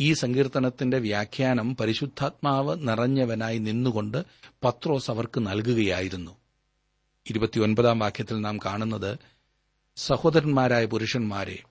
ഈ 0.00 0.12
സങ്കീർത്തനത്തിന്റെ 0.12 0.98
വ്യാഖ്യാനം 0.98 1.76
പരിശുദ്ധാത്മാവ് 1.76 2.88
നിറഞ്ഞവനായി 2.88 3.58
നിന്നുകൊണ്ട് 3.58 4.24
പത്രോസ് 4.64 5.10
അവർക്ക് 5.10 5.46
നൽകുകയായിരുന്നു. 5.46 6.36
ഇരുപത്തിയൊൻപതാം 7.30 7.98
വാക്യത്തിൽ 7.98 8.40
നാം 8.40 8.58
കാണുന്നത് 8.58 9.18
സഹോദരന്മാരായ 9.96 10.84
പുരുഷന്മാരെ 10.84 11.62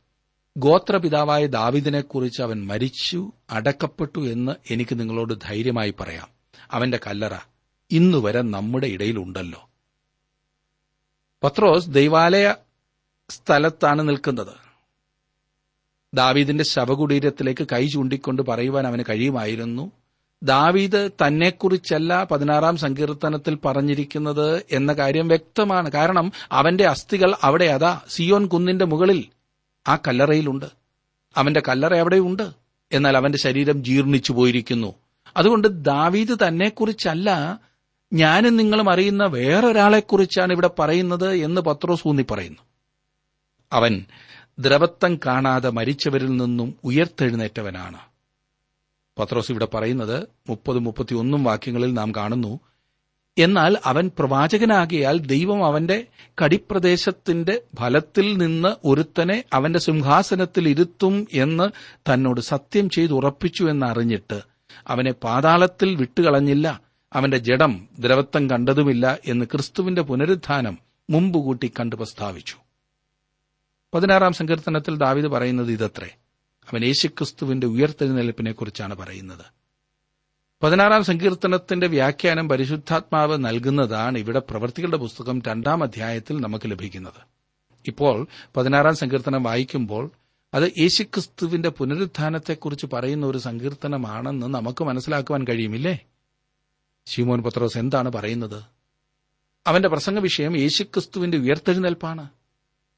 ഗോത്രപിതാവായ 0.57 1.45
ദാവിദിനെക്കുറിച്ച് 1.45 2.41
അവൻ 2.41 2.65
മരിച്ചു 2.65 3.31
അടക്കപ്പെട്ടു 3.49 4.31
എന്ന് 4.31 4.73
എനിക്ക് 4.73 4.99
നിങ്ങളോട് 4.99 5.33
ധൈര്യമായി 5.33 5.93
പറയാം. 5.99 6.27
അവന്റെ 6.71 6.99
കല്ലറ 7.07 7.37
ഇന്നുവരെ 7.91 8.41
നമ്മുടെ 8.41 8.87
ഇടയിലുണ്ടല്ലോ 8.87 9.69
പത്രോസ് 11.43 11.89
ദൈവാലയ 11.89 12.55
സ്ഥലത്താണ് 13.29 14.09
നിൽക്കുന്നത്. 14.09 14.53
ദാവീദിന്റെ 16.13 16.63
ശവകുടീരത്തിലേക്ക് 16.63 17.67
കൈ 17.71 17.87
ചൂണ്ടിക്കൊണ്ട് 17.87 18.41
പറയുവാൻ 18.41 18.87
അവന് 18.87 19.03
കഴിയുമായിരുന്നു. 19.09 19.91
ദാവീദ് 20.43 21.09
തന്നെക്കുറിച്ചല്ല 21.25 22.23
പതിനാറാം 22.23 22.77
സങ്കീർത്തനത്തിൽ 22.77 23.55
പറഞ്ഞിരിക്കുന്നത് 23.55 24.65
എന്ന 24.71 24.93
കാര്യം 24.93 25.27
വ്യക്തമാണ്. 25.27 25.91
കാരണം 25.91 26.31
അവന്റെ 26.51 26.87
അസ്ഥികൾ 26.87 27.35
അവിടെ 27.41 27.65
അതാ 27.65 28.01
സിയോൻ 28.09 28.47
കുന്നിന്റെ 28.47 28.85
മുകളിൽ 28.85 29.25
ആ 29.87 29.95
കല്ലറയിലുണ്ട്. 29.95 30.65
അവന്റെ 31.37 31.61
കല്ലറ 31.67 31.95
അവിടെയുണ്ട്. 31.95 32.51
എന്നാൽ 32.91 33.17
അവന്റെ 33.17 33.37
ശരീരം 33.37 33.83
ജീർണിച്ചു 33.83 34.33
പോയിരിക്കുന്നു. 34.33 34.95
അതുകൊണ്ട് 35.37 35.67
ദാവീദ് 35.67 36.47
തന്നെക്കുറിച്ചല്ല 36.47 37.59
ഞാനും 38.13 38.57
നിങ്ങളും 38.57 38.89
അറിയുന്ന 38.89 39.23
വേറൊരാളെക്കുറിച്ചാണ് 39.23 40.53
ഇവിടെ 40.53 40.69
പറയുന്നത് 40.79 41.33
എന്ന് 41.33 41.61
പത്രോസ് 41.61 42.07
ഊന്നി 42.07 42.25
പറയുന്നു. 42.31 42.57
അവൻ 43.73 44.05
ദ്രവത്വം 44.59 45.15
കാണാതെ 45.15 45.69
മരിച്ചവരിൽ 45.69 46.37
നിന്നും 46.37 46.75
ഉയർത്തെഴുന്നേറ്റവനാണ്. 46.83 47.97
പത്രോസ് 49.19 49.51
ഇവിടെ 49.51 49.67
പറയുന്നത് 49.73 50.27
മുപ്പത് 50.49 50.79
മുപ്പത്തിയൊന്നും 50.79 51.43
വാക്യങ്ങളിൽ 51.43 51.93
നാം 51.93 52.11
കാണുന്നു. 52.15 52.59
എന്നാൽ 53.37 53.77
അവൻ 53.85 54.11
പ്രവാചകനാകിയാൽ 54.19 55.19
ദൈവം 55.19 55.65
അവന്റെ 55.65 56.07
കടിപ്രദേശത്തിന്റെ 56.43 57.61
ഫലത്തിൽ 57.79 58.37
നിന്ന് 58.37 58.87
ഒരുത്തനെ 58.87 59.43
അവന്റെ 59.53 59.79
സിംഹാസനത്തിൽ 59.79 60.69
ഇരുത്തും 60.69 61.27
എന്ന് 61.33 61.69
തന്നോട് 62.13 62.41
സത്യം 62.41 62.89
ചെയ്ത് 62.89 63.13
ഉറപ്പിച്ചു 63.13 63.63
എന്നറിഞ്ഞിട്ട് 63.63 64.41
അവനെ 64.87 65.11
പാതാളത്തിൽ 65.11 65.95
വിട്ടുകളഞ്ഞില്ല. 65.95 66.86
അവന്റെ 67.13 67.37
ജഡം 67.37 67.87
ദ്രവത്വം 67.99 68.49
കണ്ടതുമില്ല 68.49 69.19
എന്ന് 69.27 69.45
ക്രിസ്തുവിന്റെ 69.45 70.01
പുനരുത്ഥാനം 70.01 70.77
മുമ്പുകൂട്ടി 71.09 71.71
കണ്ടു 71.79 71.95
പ്രസ്താവിച്ചു. 71.95 72.55
പതിനാറാം 73.93 74.33
സങ്കീർത്തനത്തിൽ 74.33 74.97
ദാവിദ് 74.97 75.25
പറയുന്നത് 75.25 75.71
ഇതത്രേ. 75.71 76.09
അവൻ 76.71 76.85
യേശുക്രിസ്തുവിന്റെ 76.85 77.67
ഉയർത്തെഴുന്നേൽപ്പിനെക്കുറിച്ചാണ് 77.67 78.95
പറയുന്നത്. 78.95 79.57
പതിനാറാം 80.63 81.03
സങ്കീർത്തനത്തിന്റെ 81.03 81.87
വ്യാഖ്യാനം 81.87 82.49
പരിശുദ്ധാത്മാവ് 82.49 83.37
നൽകുന്നതാണ് 83.37 84.17
ഇവിടെ 84.17 84.39
പ്രവൃത്തികളുടെ 84.39 84.97
പുസ്തകം 84.97 85.41
രണ്ടാം 85.47 85.83
അധ്യായത്തിൽ 85.83 86.41
നമുക്ക് 86.41 86.71
ലഭിക്കുന്നത്. 86.71 87.21
ഇപ്പോൾ 87.87 88.27
പതിനാറാം 88.57 88.95
സങ്കീർത്തനം 88.95 89.43
വായിക്കുമ്പോൾ 89.43 90.11
അത് 90.53 90.63
യേശുക്രിസ്തുവിന്റെ 90.63 91.69
പുനരുത്ഥാനത്തെക്കുറിച്ച് 91.69 92.85
പറയുന്ന 92.93 93.25
ഒരു 93.25 93.37
സങ്കീർത്തനമാണെന്ന് 93.37 94.47
നമുക്ക് 94.47 94.83
മനസ്സിലാക്കുവാൻ 94.83 95.45
കഴിയുമില്ലേ? 95.49 96.05
ശിമോൻ 97.07 97.43
പത്രോസ് 97.43 97.77
എന്താണ് 97.77 98.11
പറയുന്നത്? 98.11 98.63
അവന്റെ 99.67 99.89
പ്രസംഗ 99.89 100.19
വിഷയം 100.19 100.59
യേശുക്രിസ്തുവിന്റെ 100.59 101.37
ഉയർത്തെഴുന്നേൽപ്പാണ്. 101.37 102.29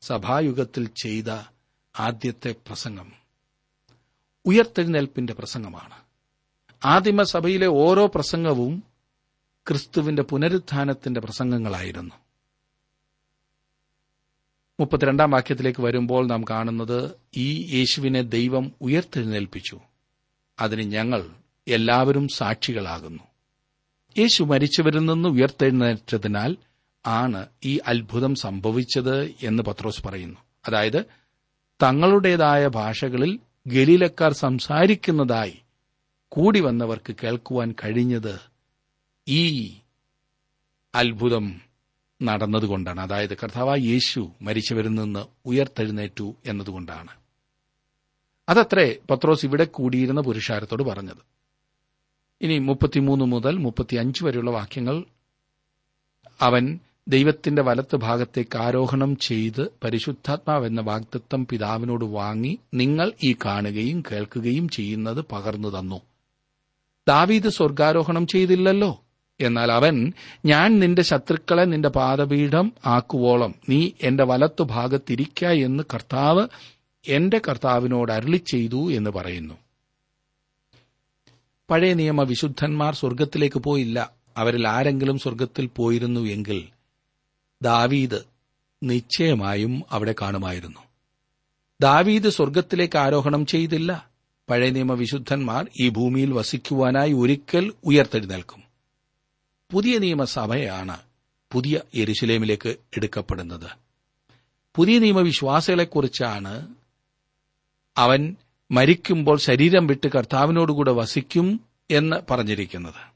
സഭായുഗത്തിൽ 0.01 0.89
ചെയ്ത 1.03 1.29
ആദ്യത്തെ 1.99 2.55
പ്രസംഗം. 2.67 3.11
ഉയർത്തെഴുന്നേൽപ്പിന്റെ 4.45 5.33
പ്രസംഗമാണ്. 5.33 5.93
ആദിമസഭയിലെ 6.85 7.67
ഓരോ 7.67 8.11
പ്രസംഗവും 8.15 8.83
ക്രിസ്തുവിന്റെ 9.67 10.21
പുനരുത്ഥാനത്തിന്റെ 10.21 11.19
പ്രസംഗങ്ങളായിരുന്നു. 11.19 12.15
മുപ്പത്തിരണ്ടാം 14.79 15.31
വാക്യത്തിലേക്ക് 15.31 15.81
വരുമ്പോൾ 15.81 16.27
നാം 16.27 16.43
കാണുന്നത് 16.49 17.11
ഈ 17.37 17.77
യേശുവിനെ 17.77 18.21
ദൈവം 18.21 18.71
ഉയർത്തെഴുന്നേൽപ്പിച്ചു. 18.81 19.79
അതിന് 20.59 20.91
ഞങ്ങൾ 20.91 21.29
എല്ലാവരും 21.67 22.27
സാക്ഷികളാകുന്നു. 22.27 23.28
യേശു 24.17 24.43
മരിച്ചവരിൽ 24.43 24.99
നിന്ന് 24.99 25.29
ഉയർത്തെഴുന്നേറ്റതിനാൽ 25.29 26.57
ആണ് 27.05 27.45
ഈ 27.65 27.79
അത്ഭുതം 27.87 28.35
സംഭവിച്ചത് 28.35 29.25
എന്ന് 29.43 29.63
പത്രോസ് 29.63 30.03
പറയുന്നു. 30.03 30.37
അതായത് 30.67 31.03
തങ്ങളുടേതായ 31.83 32.67
ഭാഷകളിൽ 32.67 33.39
ഗലീലക്കാർ 33.67 34.33
സംസാരിക്കുന്നതായി 34.33 35.61
കൂടി 36.27 36.59
വന്നവർക്ക് 36.59 37.15
കേൾക്കുവാൻ 37.23 37.75
കഴിഞ്ഞത് 37.83 38.39
ഈ 39.27 39.73
അത്ഭുതം 40.95 41.61
നടന്നതുകൊണ്ടാണ്. 42.23 43.01
അതായത് 43.01 43.33
കർത്താവ് 43.33 43.81
യേശു 43.81 44.31
മരിച്ചവരിൽ 44.41 44.93
നിന്ന് 44.95 45.25
ഉയർത്തെഴുന്നേറ്റു 45.45 46.35
എന്നതുകൊണ്ടാണ്. 46.45 47.09
അതത്രേ 48.49 48.95
പത്രോസ് 49.11 49.45
ഇവിടെ 49.45 49.63
കൂടിയിരുന്ന 49.63 50.21
പുരുഷാരത്തോട് 50.21 50.83
പറഞ്ഞത്. 50.83 51.38
ഇനി 52.41 52.59
മുപ്പത്തിമൂന്ന് 52.59 53.25
മുതൽ 53.25 53.57
മുപ്പത്തിയഞ്ച് 53.57 54.25
വരെയുള്ള 54.25 54.51
വാക്യങ്ങൾ 54.51 55.03
അവൻ 56.41 56.79
ദൈവത്തിന്റെ 57.07 57.61
വലത്ത് 57.61 57.95
ഭാഗത്തേക്ക് 57.95 58.57
ആരോഹണം 58.57 59.17
ചെയ്ത് 59.17 59.71
പരിശുദ്ധാത്മാവെന്ന 59.83 60.81
വാഗ്ദത്തം 60.81 61.47
പിതാവിനോട് 61.47 62.05
വാങ്ങി 62.05 62.59
നിങ്ങൾ 62.73 63.11
ഈ 63.23 63.35
കാണുകയും 63.45 64.03
കേൾക്കുകയും 64.11 64.69
ചെയ്യുന്നത് 64.69 65.25
പകർന്നു 65.31 65.79
തന്നു. 65.79 66.01
ദാവീദ് 67.07 67.49
സ്വർഗാരോഹണം 67.49 68.27
ചെയ്തില്ലല്ലോ. 68.27 69.03
എന്നാൽ 69.41 69.71
അവൻ 69.71 70.13
ഞാൻ 70.45 70.79
നിന്റെ 70.79 71.01
ശത്രുക്കളെ 71.01 71.63
നിന്റെ 71.63 71.89
പാദപീഠം 71.89 72.73
ആക്കുവോളം 72.85 73.55
നീ 73.69 73.89
എന്റെ 74.03 74.23
വലത്തു 74.23 74.63
ഭാഗത്തിരിക്ക 74.63 75.45
എന്ന് 75.45 75.83
കർത്താവ് 75.93 76.47
എന്റെ 77.07 77.41
കർത്താവിനോട് 77.47 78.11
അരുളി 78.11 78.37
ചെയ്തു 78.37 78.91
എന്ന് 78.91 79.09
പറയുന്നു. 79.09 79.53
പഴയ 81.69 81.93
നിയമ 81.93 82.23
വിശുദ്ധന്മാർ 82.23 82.95
സ്വർഗത്തിലേക്ക് 82.95 83.59
പോയില്ല. 83.59 84.13
അവരിൽ 84.37 84.67
ആരെങ്കിലും 84.67 85.19
സ്വർഗത്തിൽ 85.19 85.65
പോയിരുന്നു 85.65 86.19
എങ്കിൽ 86.19 86.67
ദാവീദ് 87.61 88.19
നിശ്ചയമായും 88.83 89.83
അവിടെ 89.91 90.15
കാണുമായിരുന്നു. 90.21 90.79
ദാവീദ് 91.81 92.29
സ്വർഗത്തിലേക്ക് 92.29 92.97
ആരോഹണം 92.97 93.45
ചെയ്തില്ല. 93.45 94.09
പഴയ 94.49 94.69
നിയമ 94.69 94.93
വിശുദ്ധന്മാർ 94.93 95.69
ഈ 95.81 95.89
ഭൂമിയിൽ 95.89 96.33
വസിക്കുവാനായി 96.33 97.13
ഒരിക്കൽ 97.13 97.73
ഉയർത്തെഴുന്നേൽക്കും. 97.83 98.63
പുതിയ 99.71 99.97
നിയമസഭയാണ് 99.97 100.97
പുതിയ 101.51 101.81
യെരുശലേമിലേക്ക് 101.95 102.69
എടുക്കപ്പെടുന്നത്. 102.69 103.69
പുതിയ 104.75 104.99
നിയമവിശ്വാസികളെക്കുറിച്ചാണ് 104.99 106.67
അവൻ 107.97 108.35
മരിക്കുമ്പോൾ 108.71 109.37
ശരീരം 109.37 109.87
വിട്ട് 109.87 110.07
കർത്താവിനോടുകൂടെ 110.07 110.91
വസിക്കും 110.91 111.59
എന്ന് 111.91 112.15
പറഞ്ഞിരിക്കുന്നത്. 112.31 113.13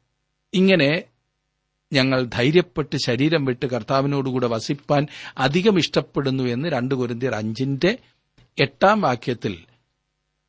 ഇങ്ങനെ 0.53 1.03
ഞങ്ങൾ 1.93 2.23
ധൈര്യപ്പെട്ട് 2.23 2.97
ശരീരം 3.05 3.45
വിട്ട് 3.45 3.65
കർത്താവിനോടുകൂടെ 3.65 4.47
വസിപ്പാൻ 4.47 5.07
അധികം 5.37 5.77
ഇഷ്ടപ്പെടുന്നു 5.77 6.43
എന്ന് 6.43 6.69
രണ്ട് 6.69 6.95
കുരുന്തിയർ 6.95 7.35
അഞ്ചിന്റെ 7.35 7.97
എട്ടാം 8.61 9.01
വാക്യത്തിൽ 9.01 9.57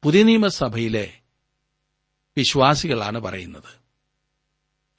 പുതിയ 0.02 0.22
നിയമസഭയിലെ 0.22 1.12
വിശ്വാസികളാണ് 2.36 3.20
പറയുന്നത്. 3.20 3.84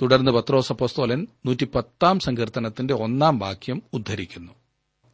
തുടർന്ന് 0.02 0.32
പത്രോസപ്പോസ്തോലൻ 0.32 1.28
നൂറ്റിപ്പത്താം 1.46 2.20
സങ്കീർത്തനത്തിന്റെ 2.20 2.94
ഒന്നാം 2.94 3.40
വാക്യം 3.40 3.84
ഉദ്ധരിക്കുന്നു. 3.94 4.52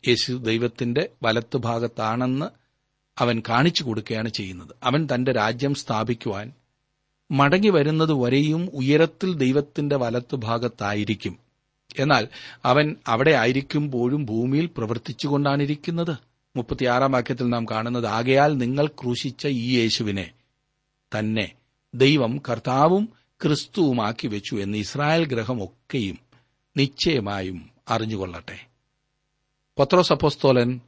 യേശു 0.07 0.33
ദൈവത്തിന്റെ 0.33 1.09
വലത്തുഭാഗത്താണെന്ന് 1.23 2.60
അവൻ 3.17 3.43
കാണിച്ചു 3.49 3.83
കൊടുക്കുകയാണ് 3.83 4.29
ചെയ്യുന്നത്. 4.29 4.69
അവൻ 4.83 5.07
തന്റെ 5.13 5.31
രാജ്യം 5.31 5.73
സ്ഥാപിക്കുവാൻ 5.73 6.51
മടങ്ങി 7.31 7.69
വരുന്നത് 7.69 8.13
വരെയും 8.13 8.69
ഉയരത്തിൽ 8.73 9.33
ദൈവത്തിന്റെ 9.33 9.95
വലത്തുഭാഗത്തായിരിക്കും. 9.95 11.37
എന്നാൽ 11.99 12.27
അവൻ 12.65 12.95
അവിടെ 13.07 13.31
ആയിരിക്കുമ്പോഴും 13.31 14.25
ഭൂമിയിൽ 14.25 14.65
പ്രവർത്തിച്ചുകൊണ്ടാണിരിക്കുന്നത് 14.65 16.15
മുപ്പത്തിയാറാം 16.55 17.11
വാക്യത്തിൽ 17.11 17.49
നാം 17.49 17.65
കാണുന്നത് 17.71 18.07
ആകയാൽ 18.07 18.57
നിങ്ങൾ 18.57 18.87
ക്രൂശിച്ച 18.87 19.47
ഈ 19.47 19.79
യേശുവിനെ 19.79 20.31
തന്നെ 21.17 21.51
ദൈവം 21.95 22.41
കർത്താവും 22.49 23.09
ക്രിസ്തുവുമാക്കി 23.43 24.27
വെച്ചു 24.27 24.55
എന്ന് 24.55 24.77
ഇസ്രായേൽ 24.77 25.25
ഗ്രഹമൊക്കെയും 25.25 26.19
നിശ്ചയമായും 26.77 27.69
അറിഞ്ഞുകൊള്ളട്ടെ. 27.89 28.67
പത്രോസ് 29.79 30.13
അപ്പോസ്തോലൻ 30.13 30.79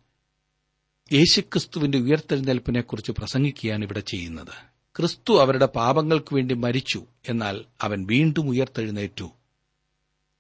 യേശുക്രിസ്തുവിന്റെ 1.12 1.98
ഉയർത്തെഴുന്നേൽപ്പിനെക്കുറിച്ച് 1.98 3.12
പ്രസംഗിക്കുകയാണ് 3.12 3.84
ഇവിടെ 3.84 4.00
ചെയ്യുന്നത്. 4.00 4.74
ക്രിസ്തു 4.98 5.42
അവരുടെ 5.42 5.66
പാപങ്ങൾക്ക് 5.66 6.36
വേണ്ടി 6.36 6.56
മരിച്ചു 6.56 7.06
എന്നാൽ 7.30 7.66
അവൻ 7.82 8.06
വീണ്ടും 8.06 8.50
ഉയർത്തെഴുന്നേറ്റു. 8.50 9.32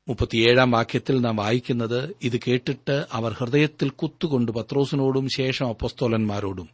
മുപ്പത്തിയേഴാം 0.08 0.72
വാക്യത്തിൽ 0.72 1.22
നാം 1.22 1.36
വായിക്കുന്നത് 1.36 2.16
ഇത് 2.22 2.40
കേട്ടിട്ട് 2.48 3.06
അവർ 3.12 3.34
ഹൃദയത്തിൽ 3.34 3.90
കുത്തുകൊണ്ട് 3.90 4.52
പത്രോസിനോടും 4.52 5.28
ശേഷം 5.30 5.68
അപ്പസ്തോലന്മാരോടും 5.68 6.70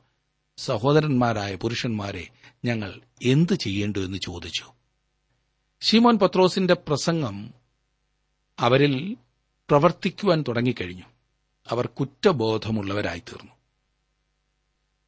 സഹോദരന്മാരായ 0.57 1.55
പുരുഷന്മാരെ 1.55 2.27
ഞങ്ങൾ 2.65 3.01
എന്തു 3.23 3.53
ചെയ്യേണ്ടു 3.53 3.99
എന്ന് 3.99 4.17
ചോദിച്ചു. 4.17 4.65
ഷീമോൻ 5.81 6.17
പത്രോസിന്റെ 6.17 6.73
പ്രസംഗം 6.73 7.53
അവരിൽ 8.59 9.17
പ്രവർത്തിക്കുവാൻ 9.69 10.43
തുടങ്ങിക്കഴിഞ്ഞു. 10.47 11.03
അവർ 11.69 11.85
കുറ്റബോധമുള്ളവരായിത്തീർന്നു. 11.85 13.58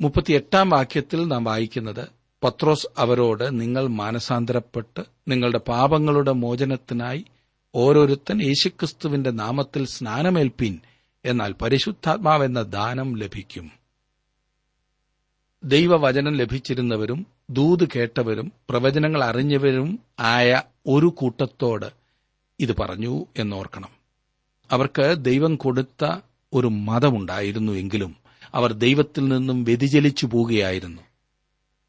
മുപ്പത്തിയെട്ടാം 0.02 0.70
വാക്യത്തിൽ 0.70 1.28
നാം 1.28 1.44
വായിക്കുന്നത് 1.44 2.08
പത്രോസ് 2.44 2.88
അവരോട് 2.98 3.62
നിങ്ങൾ 3.62 3.88
മാനസാന്തരപ്പെട്ട് 3.88 5.02
നിങ്ങളുടെ 5.28 5.58
പാപങ്ങളുടെ 5.58 6.32
മോചനത്തിനായി 6.32 7.26
ഓരോരുത്തൻ 7.76 8.42
യേശുക്രിസ്തുവിന്റെ 8.42 9.32
നാമത്തിൽ 9.32 9.86
സ്നാനമേൽപ്പിൻ 9.86 10.80
എന്നാൽ 11.26 11.54
പരിശുദ്ധാത്മാവെന്ന 11.62 12.62
ദാനം 12.62 13.16
ലഭിക്കും. 13.16 13.72
ദൈവവചനം 15.64 16.34
ലഭിച്ചിരുന്നവരും 16.34 17.26
ദൂത് 17.50 17.88
കേട്ടവരും 17.96 18.52
പ്രവചനങ്ങൾ 18.70 19.24
അറിഞ്ഞവരും 19.24 20.00
ആയ 20.20 20.62
ഒരു 20.88 21.06
കൂട്ടത്തോട് 21.06 21.86
ഇത് 22.60 22.78
പറഞ്ഞു 22.78 23.26
എന്നോർക്കണം. 23.38 23.90
അവർക്ക് 24.72 25.16
ദൈവം 25.16 25.56
കൊടുത്ത 25.56 26.20
ഒരു 26.54 26.68
മതമുണ്ടായിരുന്നു 26.68 27.72
എങ്കിലും 27.72 28.21
അവർ 28.56 28.74
ദൈവത്തിൽ 28.74 29.28
നിന്നും 29.28 29.64
വ്യതിചലിച്ചു 29.64 30.26
പോകുകയായിരുന്നു 30.26 31.02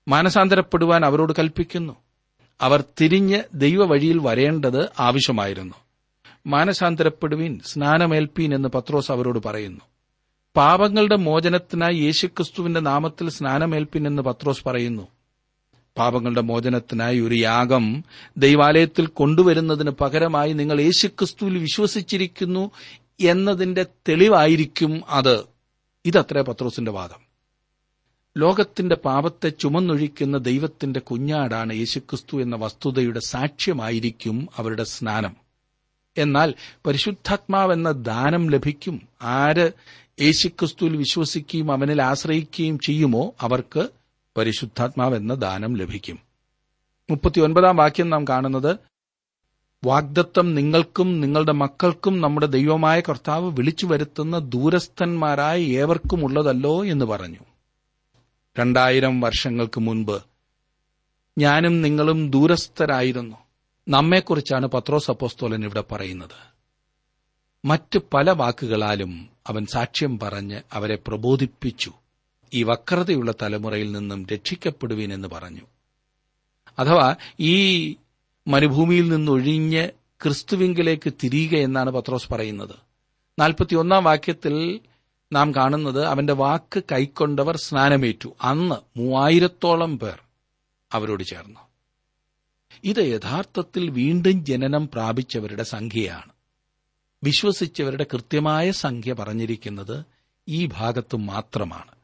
മാനസാന്തരപ്പെടുവാൻ 0.09 1.05
അവരോട് 1.05 1.33
കൽപ്പിക്കുന്നു. 1.38 1.96
അവർ 2.61 2.85
തിരിഞ്ഞ് 3.01 3.42
ദൈവവഴിയിൽ 3.55 4.18
വരേണ്ടത് 4.18 4.90
ആവശ്യമായിരുന്നു. 5.01 5.75
മാനസാന്തരപ്പെടുവീൻ 6.46 7.61
സ്നാനമേൽപ്പീൻ 7.64 8.55
എന്ന് 8.55 8.68
പത്രോസ് 8.68 9.12
അവരോട് 9.12 9.38
പറയുന്നു. 9.38 9.81
പാപങ്ങളുടെ 10.57 11.16
മോചനത്തിനായി 11.16 11.96
യേശുക്രിസ്തുവിന്റെ 11.96 12.81
നാമത്തിൽ 12.81 13.31
സ്നാനമേൽപ്പിൻ 13.31 14.07
എന്ന് 14.07 14.22
പത്രോസ് 14.22 14.64
പറയുന്നു. 14.64 15.09
പാപങ്ങളുടെ 15.98 16.40
മോചനത്തിനായി 16.40 17.20
ഒരു 17.20 17.35
യാഗം 17.35 18.05
ദൈവാലയത്തിൽ 18.37 19.07
കൊണ്ടുവരുന്നതിന് 19.07 19.90
പകരമായി 19.90 20.53
നിങ്ങൾ 20.53 20.81
യേശുക്രിസ്തുവിൽ 20.81 21.59
വിശ്വസിച്ചിരിക്കുന്നു 21.59 22.70
എന്നതിന്റെ 23.20 23.87
തെളിവായിരിക്കും 24.09 25.03
അത്. 25.09 25.51
ഇതത്രേ 26.04 26.42
പത്രോസിന്റെ 26.42 26.92
വാദം. 26.92 27.32
ലോകത്തിന്റെ 28.38 28.96
പാപത്തെ 28.96 29.48
ചുമന്നൊഴിക്കുന്ന 29.48 30.38
ദൈവത്തിന്റെ 30.38 31.00
കുഞ്ഞാടാണ് 31.00 31.72
യേശുക്രിസ്തു 31.72 32.42
എന്ന 32.42 32.56
വസ്തുതയുടെ 32.56 33.20
സാക്ഷ്യമായിരിക്കും 33.20 34.48
അവരുടെ 34.56 34.84
സ്നാനം. 34.84 35.36
എന്നാൽ 36.18 36.54
പരിശുദ്ധാത്മാവെന്ന 36.86 37.90
ദാനം 37.90 38.50
ലഭിക്കും. 38.50 39.08
ആര് 39.22 39.72
യേശുക്രിസ്തുവിൽ 40.20 40.96
വിശ്വസിക്കുകയും 40.96 41.72
അവനിൽ 41.72 42.02
ആശ്രയിക്കുകയും 42.02 42.78
ചെയ്യുമോ 42.78 43.34
അവർക്ക് 43.40 43.88
പരിശുദ്ധാത്മാവെന്ന 44.36 45.34
ദാനം 45.34 45.76
ലഭിക്കും. 45.76 46.18
മുപ്പത്തിയൊൻപതാം 47.10 47.76
വാക്യം 47.76 48.10
നാം 48.10 48.24
കാണുന്നത് 48.24 48.91
വാഗ്ദത്തം 49.84 50.54
നിങ്ങൾക്കും 50.54 51.20
നിങ്ങളുടെ 51.20 51.52
മക്കൾക്കും 51.52 52.20
നമ്മുടെ 52.20 52.46
ദൈവമായ 52.46 53.00
കർത്താവ് 53.00 53.50
വിളിച്ചു 53.50 53.86
വരുത്തുന്ന 53.86 54.38
ദൂരസ്ഥന്മാരായ 54.38 55.62
ഏവർക്കും 55.62 56.24
ഉള്ളതല്ലോ 56.24 56.84
എന്ന് 56.84 57.04
പറഞ്ഞു. 57.04 57.38
രണ്ടായിരം 58.58 59.20
വർഷങ്ങൾക്ക് 59.20 59.80
മുൻപ് 59.80 60.22
ഞാനും 61.38 61.82
നിങ്ങളും 61.82 62.30
ദൂരസ്ഥരായിരുന്നു. 62.30 63.36
നമ്മെക്കുറിച്ചാണ് 63.88 64.66
പത്രോസ് 64.66 65.10
അപ്പോസ്തോലൻ 65.10 65.64
ഇവിടെ 65.64 65.84
പറയുന്നത്. 65.92 66.52
മറ്റ് 67.64 67.98
പല 68.14 68.30
വാക്കുകളാലും 68.30 69.28
അവൻ 69.46 69.66
സാക്ഷ്യം 69.66 70.18
പറഞ്ഞ് 70.18 70.60
അവരെ 70.72 70.98
പ്രബോധിപ്പിച്ചു. 71.06 71.92
ഈ 72.54 72.62
വക്രതയുള്ള 72.62 73.32
തലമുറയിൽ 73.42 73.92
നിന്നും 73.92 74.26
രക്ഷിക്കപ്പെടുവീൻ 74.26 75.12
എന്ന് 75.14 75.28
പറഞ്ഞു. 75.28 75.60
അഥവാ 76.78 77.14
ഈ 77.40 77.92
മരുഭൂമിയിൽ 78.46 79.09
നിന്നൊഴിഞ്ഞ് 79.09 79.88
ക്രിസ്തുവിങ്കിലേക്ക് 80.22 81.12
തിരിയുക 81.22 81.55
എന്നാണ് 81.55 81.90
പത്രോസ് 81.90 82.33
പറയുന്നത്. 82.33 82.74
നാൽപ്പത്തിയൊന്നാം 83.38 84.05
വാക്യത്തിൽ 84.05 84.81
നാം 85.33 85.55
കാണുന്നത് 85.55 86.05
അവന്റെ 86.05 86.33
വാക്ക് 86.33 86.83
കൈക്കൊണ്ടവർ 86.92 87.57
സ്നാനമേറ്റു. 87.57 88.28
അന്ന് 88.42 88.98
മൂവായിരത്തോളം 88.98 89.98
പേർ 89.98 90.18
അവരോട് 90.92 91.24
ചേർന്നു. 91.24 91.61
ഇത് 92.85 92.96
യഥാർത്ഥത്തിൽ 92.96 93.90
വീണ്ടും 93.90 94.44
ജനനം 94.44 94.88
പ്രാപിച്ചവരുടെ 94.88 95.62
സംഖ്യയാണ്. 95.62 96.33
വിശ്വസിച്ചവരുടെ 97.24 98.07
കൃത്യമായ 98.12 98.70
സംഖ്യ 98.70 99.12
പറഞ്ഞിരിക്കുന്നത് 99.12 100.05
ഈ 100.48 100.66
ഭാഗത്തു 100.66 101.16
മാത്രമാണ്. 101.16 102.01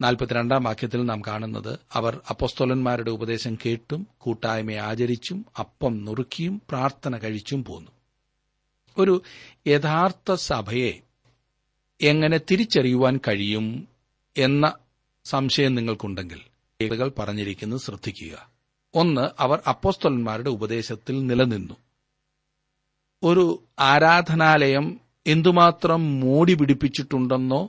നാൽപ്പത്തിരണ്ടാം 0.00 0.62
വാക്യത്തിൽ 0.62 1.02
നാം 1.02 1.22
കാണുന്നത് 1.26 1.78
അവർ 1.92 2.20
അപ്പോസ്തോലന്മാരുടെ 2.30 3.10
ഉപദേശം 3.10 3.54
കേട്ടും 3.66 4.06
കൂട്ടായ്മയെ 4.18 4.76
ആചരിച്ചും 4.76 5.46
അപ്പം 5.58 6.04
നുറുക്കിയും 6.04 6.62
പ്രാർത്ഥന 6.70 7.16
കഴിച്ചും 7.16 7.64
പോന്നു. 7.64 7.90
ഒരു 8.98 9.22
യഥാർത്ഥ 9.66 10.34
സഭയെ 10.34 10.92
എങ്ങനെ 12.00 12.40
തിരിച്ചറിയുവാൻ 12.50 13.20
കഴിയും 13.28 13.88
എന്ന 14.36 14.72
സംശയം 15.24 15.74
നിങ്ങൾക്കുണ്ടെങ്കിൽ 15.74 16.40
രേഖകൾ 16.82 17.12
പറഞ്ഞിരിക്കുന്നത് 17.18 17.80
ശ്രദ്ധിക്കുക. 17.80 18.50
ഒന്ന് 18.94 19.28
അവർ 19.38 19.62
അപ്പോസ്തോലന്മാരുടെ 19.68 20.50
ഉപദേശത്തിൽ 20.50 21.26
നിലനിന്നു. 21.26 21.74
ഒരു 23.22 23.62
ആരാധനാലയം 23.78 25.00
എന്തുമാത്രം 25.26 26.20
മോടി 26.20 26.54
പിടിപ്പിച്ചിട്ടുണ്ടെന്നോ 26.54 27.68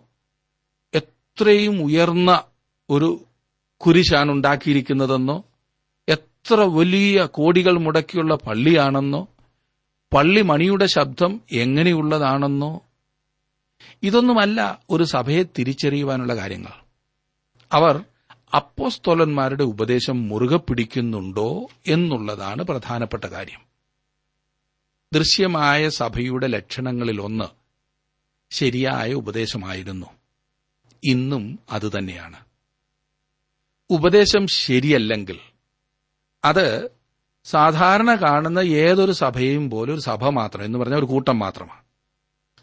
എത്രയും 1.32 1.84
ഉയർന്ന 1.84 2.44
ഒരു 2.90 3.26
കുരിശാണ് 3.78 4.32
ഉണ്ടാക്കിയിരിക്കുന്നതെന്നോ 4.32 5.44
എത്ര 6.10 6.54
വലിയ 6.54 7.26
കോടികൾ 7.26 7.78
മുടക്കിയുള്ള 7.78 8.36
പള്ളിയാണെന്നോ 8.36 9.28
പള്ളി 10.14 10.42
മണിയുടെ 10.42 10.86
ശബ്ദം 10.86 11.42
എങ്ങനെയുള്ളതാണെന്നോ 11.52 12.82
ഇതൊന്നുമല്ല 14.04 14.84
ഒരു 14.90 15.04
സഭയെ 15.04 15.44
തിരിച്ചറിയുവാനുള്ള 15.44 16.36
കാര്യങ്ങൾ. 16.36 16.72
അവർ 17.72 18.04
അപ്പോസ്തോലന്മാരുടെ 18.54 19.64
ഉപദേശം 19.64 20.28
മുറുകെ 20.28 20.58
പിടിക്കുന്നുണ്ടോ 20.58 21.68
എന്നുള്ളതാണ് 21.88 22.64
പ്രധാനപ്പെട്ട 22.64 23.26
കാര്യം. 23.26 23.62
ദൃശ്യമായ 25.14 25.90
സഭയുടെ 25.90 26.48
ലക്ഷണങ്ങളിലൊന്ന് 26.48 27.46
ശരിയായ 28.52 29.14
ഉപദേശമായിരുന്നു. 29.14 30.21
ഇന്നും 31.04 31.60
അതുതന്നെയാണ് 31.72 32.38
ഉപദേശം 33.90 34.48
ശരിയല്ലെങ്കിൽ 34.48 35.40
അത് 36.46 36.90
സാധാരണ 37.44 38.16
കാണുന്ന 38.16 38.60
ഏതൊരു 38.60 39.12
സഭയും 39.12 39.70
പോലെ 39.70 39.94
ഒരു 39.94 40.00
സഭ 40.00 40.30
മാത്രം 40.30 40.66
എന്ന് 40.66 40.80
പറഞ്ഞാൽ 40.80 40.98
ഒരു 40.98 41.06
കൂട്ടം 41.06 41.40
മാത്രമാണ്. 41.40 41.82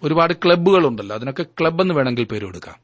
ഒരുപാട് 0.02 0.32
ക്ലബ്ബുകളുണ്ടല്ലോ 0.32 1.16
അതിനൊക്കെ 1.16 1.42
ക്ലബ് 1.42 1.82
എന്ന് 1.82 1.94
വേണമെങ്കിൽ 1.94 2.24
പേര് 2.24 2.44
കൊടുക്കാം. 2.44 2.76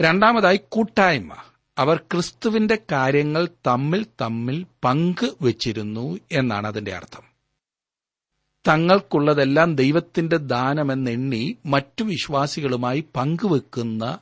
രണ്ടാമതായി 0.00 0.60
കൂട്ടായ്മ. 0.68 1.36
അവർ 1.78 1.96
ക്രിസ്തുവിന്റെ 1.96 2.78
കാര്യങ്ങൾ 2.92 3.48
തമ്മിൽ 3.66 4.06
തമ്മിൽ 4.20 4.66
പങ്ക് 4.84 5.34
വെച്ചിരുന്നു 5.40 6.18
എന്നാണ് 6.32 6.66
അതിന്റെ 6.66 6.94
അർത്ഥം. 6.94 7.35
തങ്ങൾക്കുള്ളതെല്ലാം 8.68 9.76
ദൈവത്തിന്റെ 9.76 10.36
ദാനമെന്നെണ്ണി 10.36 11.58
മറ്റു 11.66 12.04
വിശ്വാസികളുമായി 12.04 13.04
പങ്കുവെക്കുന്ന 13.16 14.18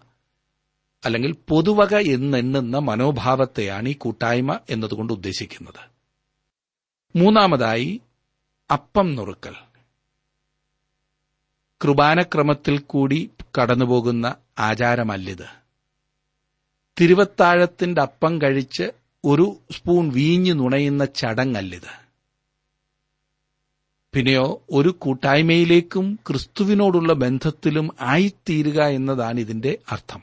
അല്ലെങ്കിൽ 1.04 1.36
പൊതുവക 1.48 1.94
എന്നെണ്ണുന്ന 1.94 2.78
മനോഭാവത്തെയാണ് 2.78 3.88
ഈ 3.88 3.92
കൂട്ടായ്മ 3.92 4.60
എന്നതുകൊണ്ട് 4.70 5.12
ഉദ്ദേശിക്കുന്നത്. 5.12 5.82
മൂന്നാമതായി 7.16 8.00
അപ്പം 8.72 9.14
നുറുക്കൽ. 9.14 9.54
കൃപാനക്രമത്തിൽ 11.84 12.78
കൂടി 12.78 13.30
കടന്നുപോകുന്ന 13.58 14.34
ആചാരമല്ലിത് 14.58 15.48
തിരുവത്താഴത്തിന്റെ 17.00 18.02
അപ്പം 18.02 18.42
കഴിച്ച് 18.42 18.90
ഒരു 19.24 19.56
സ്പൂൺ 19.70 20.10
വീഞ്ഞു 20.10 20.52
നുണയുന്ന 20.52 21.04
ചടങ്ങല്ലിത് 21.04 22.03
പിന്നെയോ 24.14 24.62
ഒരു 24.70 24.88
കൂട്ടായ്മയിലേക്കും 24.88 26.18
ക്രിസ്തുവിനോടുള്ള 26.28 27.12
ബന്ധത്തിലും 27.12 27.90
ആയിത്തീരുക 28.00 28.82
എന്നതാണ് 28.82 29.40
ഇതിന്റെ 29.40 29.78
അർത്ഥം. 29.92 30.22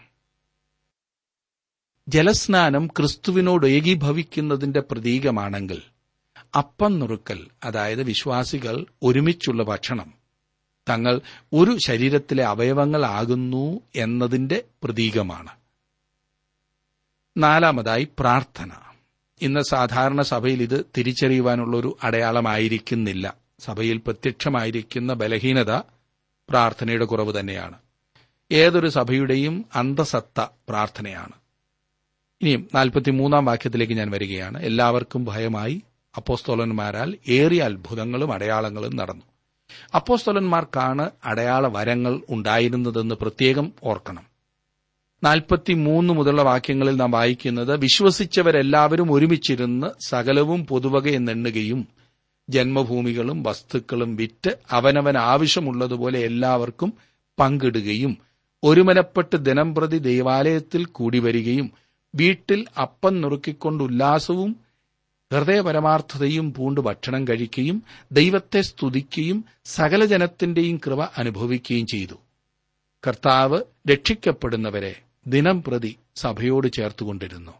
ജലസ്നാനം 2.08 2.88
ക്രിസ്തുവിനോട് 2.88 3.66
ഏകീഭവിക്കുന്നതിന്റെ 3.66 4.80
പ്രതീകമാണെങ്കിൽ 4.80 5.82
അപ്പം 6.58 7.00
നുറുക്കൽ 7.00 7.48
അതായത് 7.64 8.04
വിശ്വാസികൾ 8.04 8.86
ഒരുമിച്ചുള്ള 9.04 9.64
ഭക്ഷണം 9.64 10.14
തങ്ങൾ 10.90 11.22
ഒരു 11.54 11.78
ശരീരത്തിലെ 11.88 12.44
അവയവങ്ങളാകുന്നു 12.44 13.82
എന്നതിന്റെ 13.96 14.64
പ്രതീകമാണ്. 14.84 15.50
നാലാമതായി 17.38 18.08
പ്രാർത്ഥന. 18.20 18.72
ഇന്ന് 19.42 19.60
സാധാരണ 19.60 20.22
സഭയിൽ 20.22 20.64
ഇത് 20.64 20.86
തിരിച്ചറിയുവാനുള്ള 20.98 21.78
ഒരു 21.78 21.98
അടയാളമായിരിക്കുന്നില്ല. 22.04 23.41
സഭയിൽ 23.62 23.98
പ്രത്യക്ഷമായിരിക്കുന്ന 23.98 25.14
ബലഹീനത 25.14 25.78
പ്രാർത്ഥനയുടെ 26.50 27.06
കുറവ് 27.06 27.40
തന്നെയാണ്. 27.40 27.78
ഏതൊരു 28.52 28.88
സഭയുടെയും 28.88 29.66
അന്തസത്ത 29.76 30.46
പ്രാർത്ഥനയാണ്. 30.70 31.32
ഇനിയും 32.42 32.68
നാൽപ്പത്തിമൂന്നാം 32.76 33.46
വാക്യത്തിലേക്ക് 33.46 33.94
ഞാൻ 33.94 34.12
വരികയാണ്. 34.12 34.62
എല്ലാവർക്കും 34.62 35.26
ഭയമായി 35.26 35.82
അപ്പോസ്തോലന്മാരാൽ 36.18 37.18
ഏറിയ 37.28 37.62
അത്ഭുതങ്ങളും 37.62 38.34
അടയാളങ്ങളും 38.34 38.96
നടന്നു. 38.96 39.22
അപ്പോസ്തോലന്മാർക്കാണ് 39.96 41.10
അടയാള 41.26 41.68
വരങ്ങൾ 41.68 42.22
ഉണ്ടായിരുന്നതെന്ന് 42.30 43.16
പ്രത്യേകം 43.16 43.72
ഓർക്കണം. 43.84 44.24
നാൽപ്പത്തിമൂന്ന് 45.24 46.14
മുതലുള്ള 46.14 46.42
വാക്യങ്ങളിൽ 46.42 46.96
നാം 46.96 47.12
വായിക്കുന്നത് 47.12 47.80
വിശ്വസിച്ചവരെല്ലാവരും 47.80 49.12
ഒരുമിച്ചിരുന്ന് 49.12 49.88
സകലവും 50.06 50.66
പൊതുവക 50.66 51.08
എന്നെണ്ണുകയും 51.08 51.88
ജന്മഭൂമികളും 52.52 53.44
വസ്തുക്കളും 53.44 54.16
വിറ്റ് 54.16 54.58
അവനവൻ 54.72 55.18
ആവശ്യമുള്ളതുപോലെ 55.18 56.20
എല്ലാവർക്കും 56.20 56.94
പങ്കിടുകയും 57.40 58.18
ഒരുമനപ്പെട്ട് 58.64 59.38
ദിനംപ്രതി 59.38 59.98
ദൈവാലയത്തിൽ 59.98 60.86
കൂടിവരികയും 60.86 61.72
വീട്ടിൽ 62.16 62.66
അപ്പം 62.82 63.22
നുറുക്കിക്കൊണ്ട് 63.22 63.84
ഉല്ലാസവും 63.84 64.52
ഹൃദയപരമാർത്ഥതയും 65.34 66.54
പൂണ്ട് 66.54 66.82
ഭക്ഷണം 66.82 67.28
കഴിക്കുകയും 67.28 67.84
ദൈവത്തെ 68.12 68.62
സ്തുതിക്കുകയും 68.62 69.46
സകല 69.66 70.06
ജനത്തിന്റെയും 70.06 70.78
കൃപ 70.78 71.04
അനുഭവിക്കുകയും 71.04 71.86
ചെയ്തു. 71.86 72.16
കർത്താവ് 73.08 73.62
രക്ഷിക്കപ്പെടുന്നവരെ 73.92 74.96
ദിനം 75.28 75.64
പ്രതി 75.64 75.96
സഭയോട് 76.16 76.72
ചേർത്തുകൊണ്ടിരുന്നു. 76.72 77.52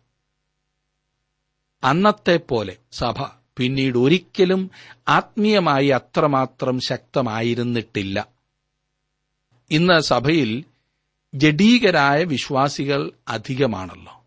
അന്നത്തെ 1.84 2.38
പോലെ 2.38 2.78
സഭ 2.92 3.41
പിന്നീട് 3.58 3.98
ഒരിക്കലും 3.98 4.72
ആത്മീയമായി 5.08 5.88
അത്രമാത്രം 5.88 6.80
ശക്തമായിരുന്നിട്ടില്ല. 6.80 8.28
ഇന്ന് 9.72 10.00
സഭയിൽ 10.00 10.64
ജഡീകരായ 11.34 12.24
വിശ്വാസികൾ 12.24 13.12
അധികമാണല്ലോ. 13.28 14.24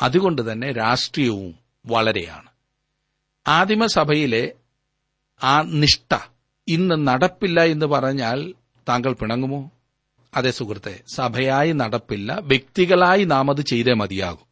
അതുകൊണ്ട് 0.00 0.52
തന്നെ 0.52 0.72
രാഷ്ട്രീയവും 0.72 1.54
വളരെയാണ്. 1.86 2.48
ആദിമസഭയിലെ 3.48 4.52
ആ 5.42 5.62
നിഷ്ഠ 5.62 6.16
ഇന്ന് 6.68 7.08
നടപ്പില്ല 7.08 7.62
എന്ന് 7.62 7.86
പറഞ്ഞാൽ 7.86 8.54
താങ്കൾ 8.88 9.12
പിണങ്ങുമോ? 9.12 9.70
അതേ 10.36 10.50
സുഹൃത്തെ 10.50 11.00
സഭയായി 11.14 11.72
നടപ്പില്ല 11.72 12.38
വ്യക്തികളായി 12.42 13.24
നാം 13.24 13.50
അത് 13.50 13.60
ചെയ്തേ 13.60 13.92
മതിയാകൂ. 13.92 14.47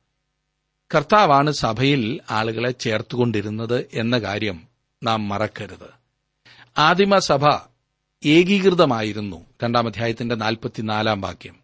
കർത്താവാണ് 0.94 1.50
സഭയിൽ 1.50 2.20
ആളുകളെ 2.30 2.70
ചേർത്തുകൊണ്ടിരുന്നത് 2.70 3.86
എന്ന 3.92 4.18
കാര്യം 4.18 4.68
നാം 5.02 5.28
മറക്കരുത്. 5.28 5.90
ആദിമസഭ 6.78 7.44
ഏകീകൃതമായിരുന്നു. 8.24 9.46
രണ്ടാം 9.62 9.86
അധ്യായത്തിന്റെ 9.86 10.34
നാൽപ്പത്തിനാലാം 10.34 11.20
വാക്യം. 11.20 11.56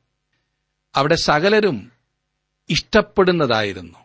അവിടെ 0.94 1.14
സകലരും 1.14 1.92
ഇഷ്ടപ്പെടുന്നതായിരുന്നു. 2.70 3.98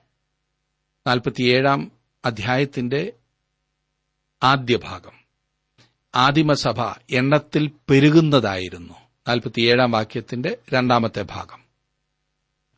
നാൽപ്പത്തിയേഴാം 1.08 1.92
അധ്യായത്തിന്റെ 2.26 3.14
ആദ്യ 4.44 4.78
ഭാഗം. 4.78 5.12
ആദിമസഭ 6.16 6.82
എണ്ണത്തിൽ 7.12 7.72
പെരുകുന്നതായിരുന്നു. 7.90 8.94
നാൽപ്പത്തിയേഴാം 9.28 9.92
വാക്യത്തിന്റെ 9.92 10.58
രണ്ടാമത്തെ 10.74 11.22
ഭാഗം. 11.22 11.67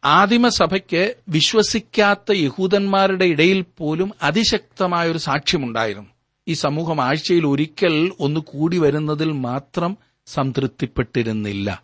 ആദിമസഭയ്ക്ക് 0.03 1.15
വിശ്വസിക്കാത്ത 1.29 2.31
യഹൂദന്മാരുടെ 2.31 3.25
ഇടയിൽ 3.25 3.65
പോലും 3.77 4.13
അതിശക്തമായൊരു 4.23 5.17
സാക്ഷ്യമുണ്ടായിരുന്നു. 5.17 6.09
ഈ 6.47 6.53
സമൂഹം 6.53 7.01
ആഴ്ചയിൽ 7.01 7.47
ഒരിക്കൽ 7.47 8.12
ഒന്ന് 8.19 8.39
കൂടി 8.39 8.77
വരുന്നതിൽ 8.77 9.31
മാത്രം 9.31 9.97
സംതൃപ്തിപ്പെട്ടിരുന്നില്ല. 10.25 11.83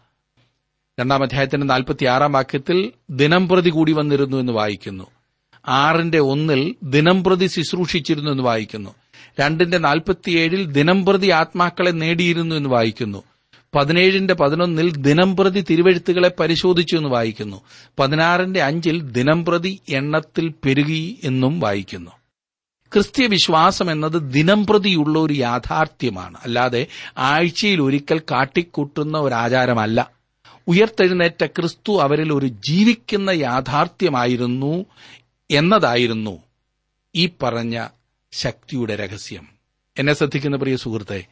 രണ്ടാം 1.00 1.24
അധ്യായത്തിന്റെ 1.24 1.68
നാൽപ്പത്തിയാറാം 1.68 2.32
വാക്യത്തിൽ 2.32 2.92
ദിനം 3.10 3.48
പ്രതി 3.48 3.70
കൂടി 3.70 3.92
വന്നിരുന്നു 3.92 4.38
എന്ന് 4.38 4.54
വായിക്കുന്നു. 4.54 5.04
ആറിന്റെ 5.68 6.20
ഒന്നിൽ 6.20 6.76
ദിനം 6.84 7.24
പ്രതി 7.24 7.48
ശുശ്രൂഷിച്ചിരുന്നു 7.48 8.32
എന്ന് 8.32 8.44
വായിക്കുന്നു. 8.44 8.96
രണ്ടിന്റെ 9.42 9.78
നാൽപ്പത്തിയേഴിൽ 9.78 10.66
ദിനം 10.66 11.06
പ്രതി 11.06 11.30
ആത്മാക്കളെ 11.30 11.92
നേടിയിരുന്നു 11.92 12.56
എന്ന് 12.56 12.70
വായിക്കുന്നു. 12.70 13.24
പതിനേഴിന്റെ 13.76 14.34
പതിനൊന്നിൽ 14.34 14.96
ദിനം 14.96 15.36
പ്രതി 15.36 15.66
തിരുവഴുത്തുകളെ 15.70 16.32
പരിശോധിച്ചു 16.40 16.96
എന്ന് 16.96 17.10
വായിക്കുന്നു. 17.10 17.62
പതിനാറിന്റെ 18.00 18.64
അഞ്ചിൽ 18.64 19.02
ദിനം 19.02 19.46
പ്രതി 19.46 19.80
എണ്ണത്തിൽ 19.90 20.54
പെരുകി 20.66 21.20
എന്നും 21.24 21.60
വായിക്കുന്നു. 21.60 22.12
ക്രിസ്തീയ 22.94 23.28
വിശ്വാസം 23.28 23.92
എന്നത് 23.92 24.34
ദിനം 24.34 24.66
പ്രതിയുള്ള 24.66 25.20
ഒരു 25.20 25.34
യാഥാർത്ഥ്യമാണ്. 25.34 26.38
അല്ലാതെ 26.44 26.88
ആഴ്ചയിൽ 27.18 27.82
ഒരിക്കൽ 27.82 28.20
കാട്ടിക്കൂട്ടുന്ന 28.20 29.18
ഒരാചാരമല്ല. 29.18 30.12
ഉയർത്തെഴുന്നേറ്റ 30.68 31.46
ക്രിസ്തു 31.46 32.02
അവരിൽ 32.02 32.34
ഒരു 32.34 32.46
ജീവിക്കുന്ന 32.46 33.30
യാഥാർത്ഥ്യമായിരുന്നു 33.30 34.86
എന്നതായിരുന്നു 35.52 36.44
ഈ 37.16 37.30
പറഞ്ഞ 37.44 37.88
ശക്തിയുടെ 38.32 38.96
രഹസ്യം. 38.96 39.48
എന്നെ 39.98 40.14
ശ്രദ്ധിക്കുന്ന 40.14 40.58
പ്രിയ 40.58 40.76
സുഹൃത്തെ 40.76 41.26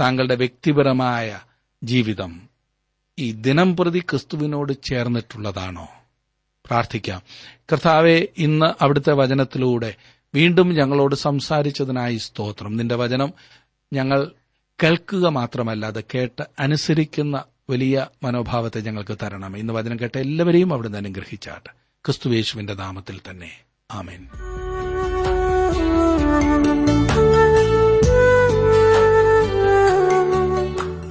താങ്കളുടെ 0.00 0.34
വ്യക്തിപരമായ 0.34 1.40
ജീവിതം 1.84 2.42
ഈ 3.18 3.32
ദിനം 3.32 3.76
പ്രതി 3.76 3.98
ക്രിസ്തുവിനോട് 3.98 4.72
ചേർന്നിട്ടുള്ളതാണോ? 4.82 5.88
പ്രാർത്ഥിക്കാം. 6.66 7.22
കർത്താവെ 7.72 8.28
ഇന്ന് 8.38 8.66
അവിടുത്തെ 8.82 9.12
വചനത്തിലൂടെ 9.12 9.94
വീണ്ടും 10.34 10.72
ഞങ്ങളോട് 10.72 11.14
സംസാരിച്ചതിനായി 11.14 12.16
സ്തോത്രം. 12.16 12.76
നിന്റെ 12.76 12.94
വചനം 12.94 13.32
ഞങ്ങൾ 13.92 14.30
കേൾക്കുക 14.82 15.28
മാത്രമല്ല 15.28 15.86
അത് 15.86 16.04
കേട്ട് 16.04 16.42
അനുസരിക്കുന്ന 16.58 17.44
വലിയ 17.70 18.06
മനോഭാവത്തെ 18.22 18.80
ഞങ്ങൾക്ക് 18.80 19.16
തരണം. 19.22 19.56
ഇന്ന് 19.56 19.72
വചനം 19.72 20.00
കേട്ട 20.00 20.18
എല്ലാവരെയും 20.18 20.72
അവിടുന്ന് 20.72 20.98
അനുഗ്രഹിച്ചാട്ട്. 20.98 21.70
ക്രിസ്തുവേശുവിന്റെ 22.06 22.74
നാമത്തിൽ 22.74 23.20
തന്നെ. 23.30 23.60
ആമേൻ. 23.90 24.28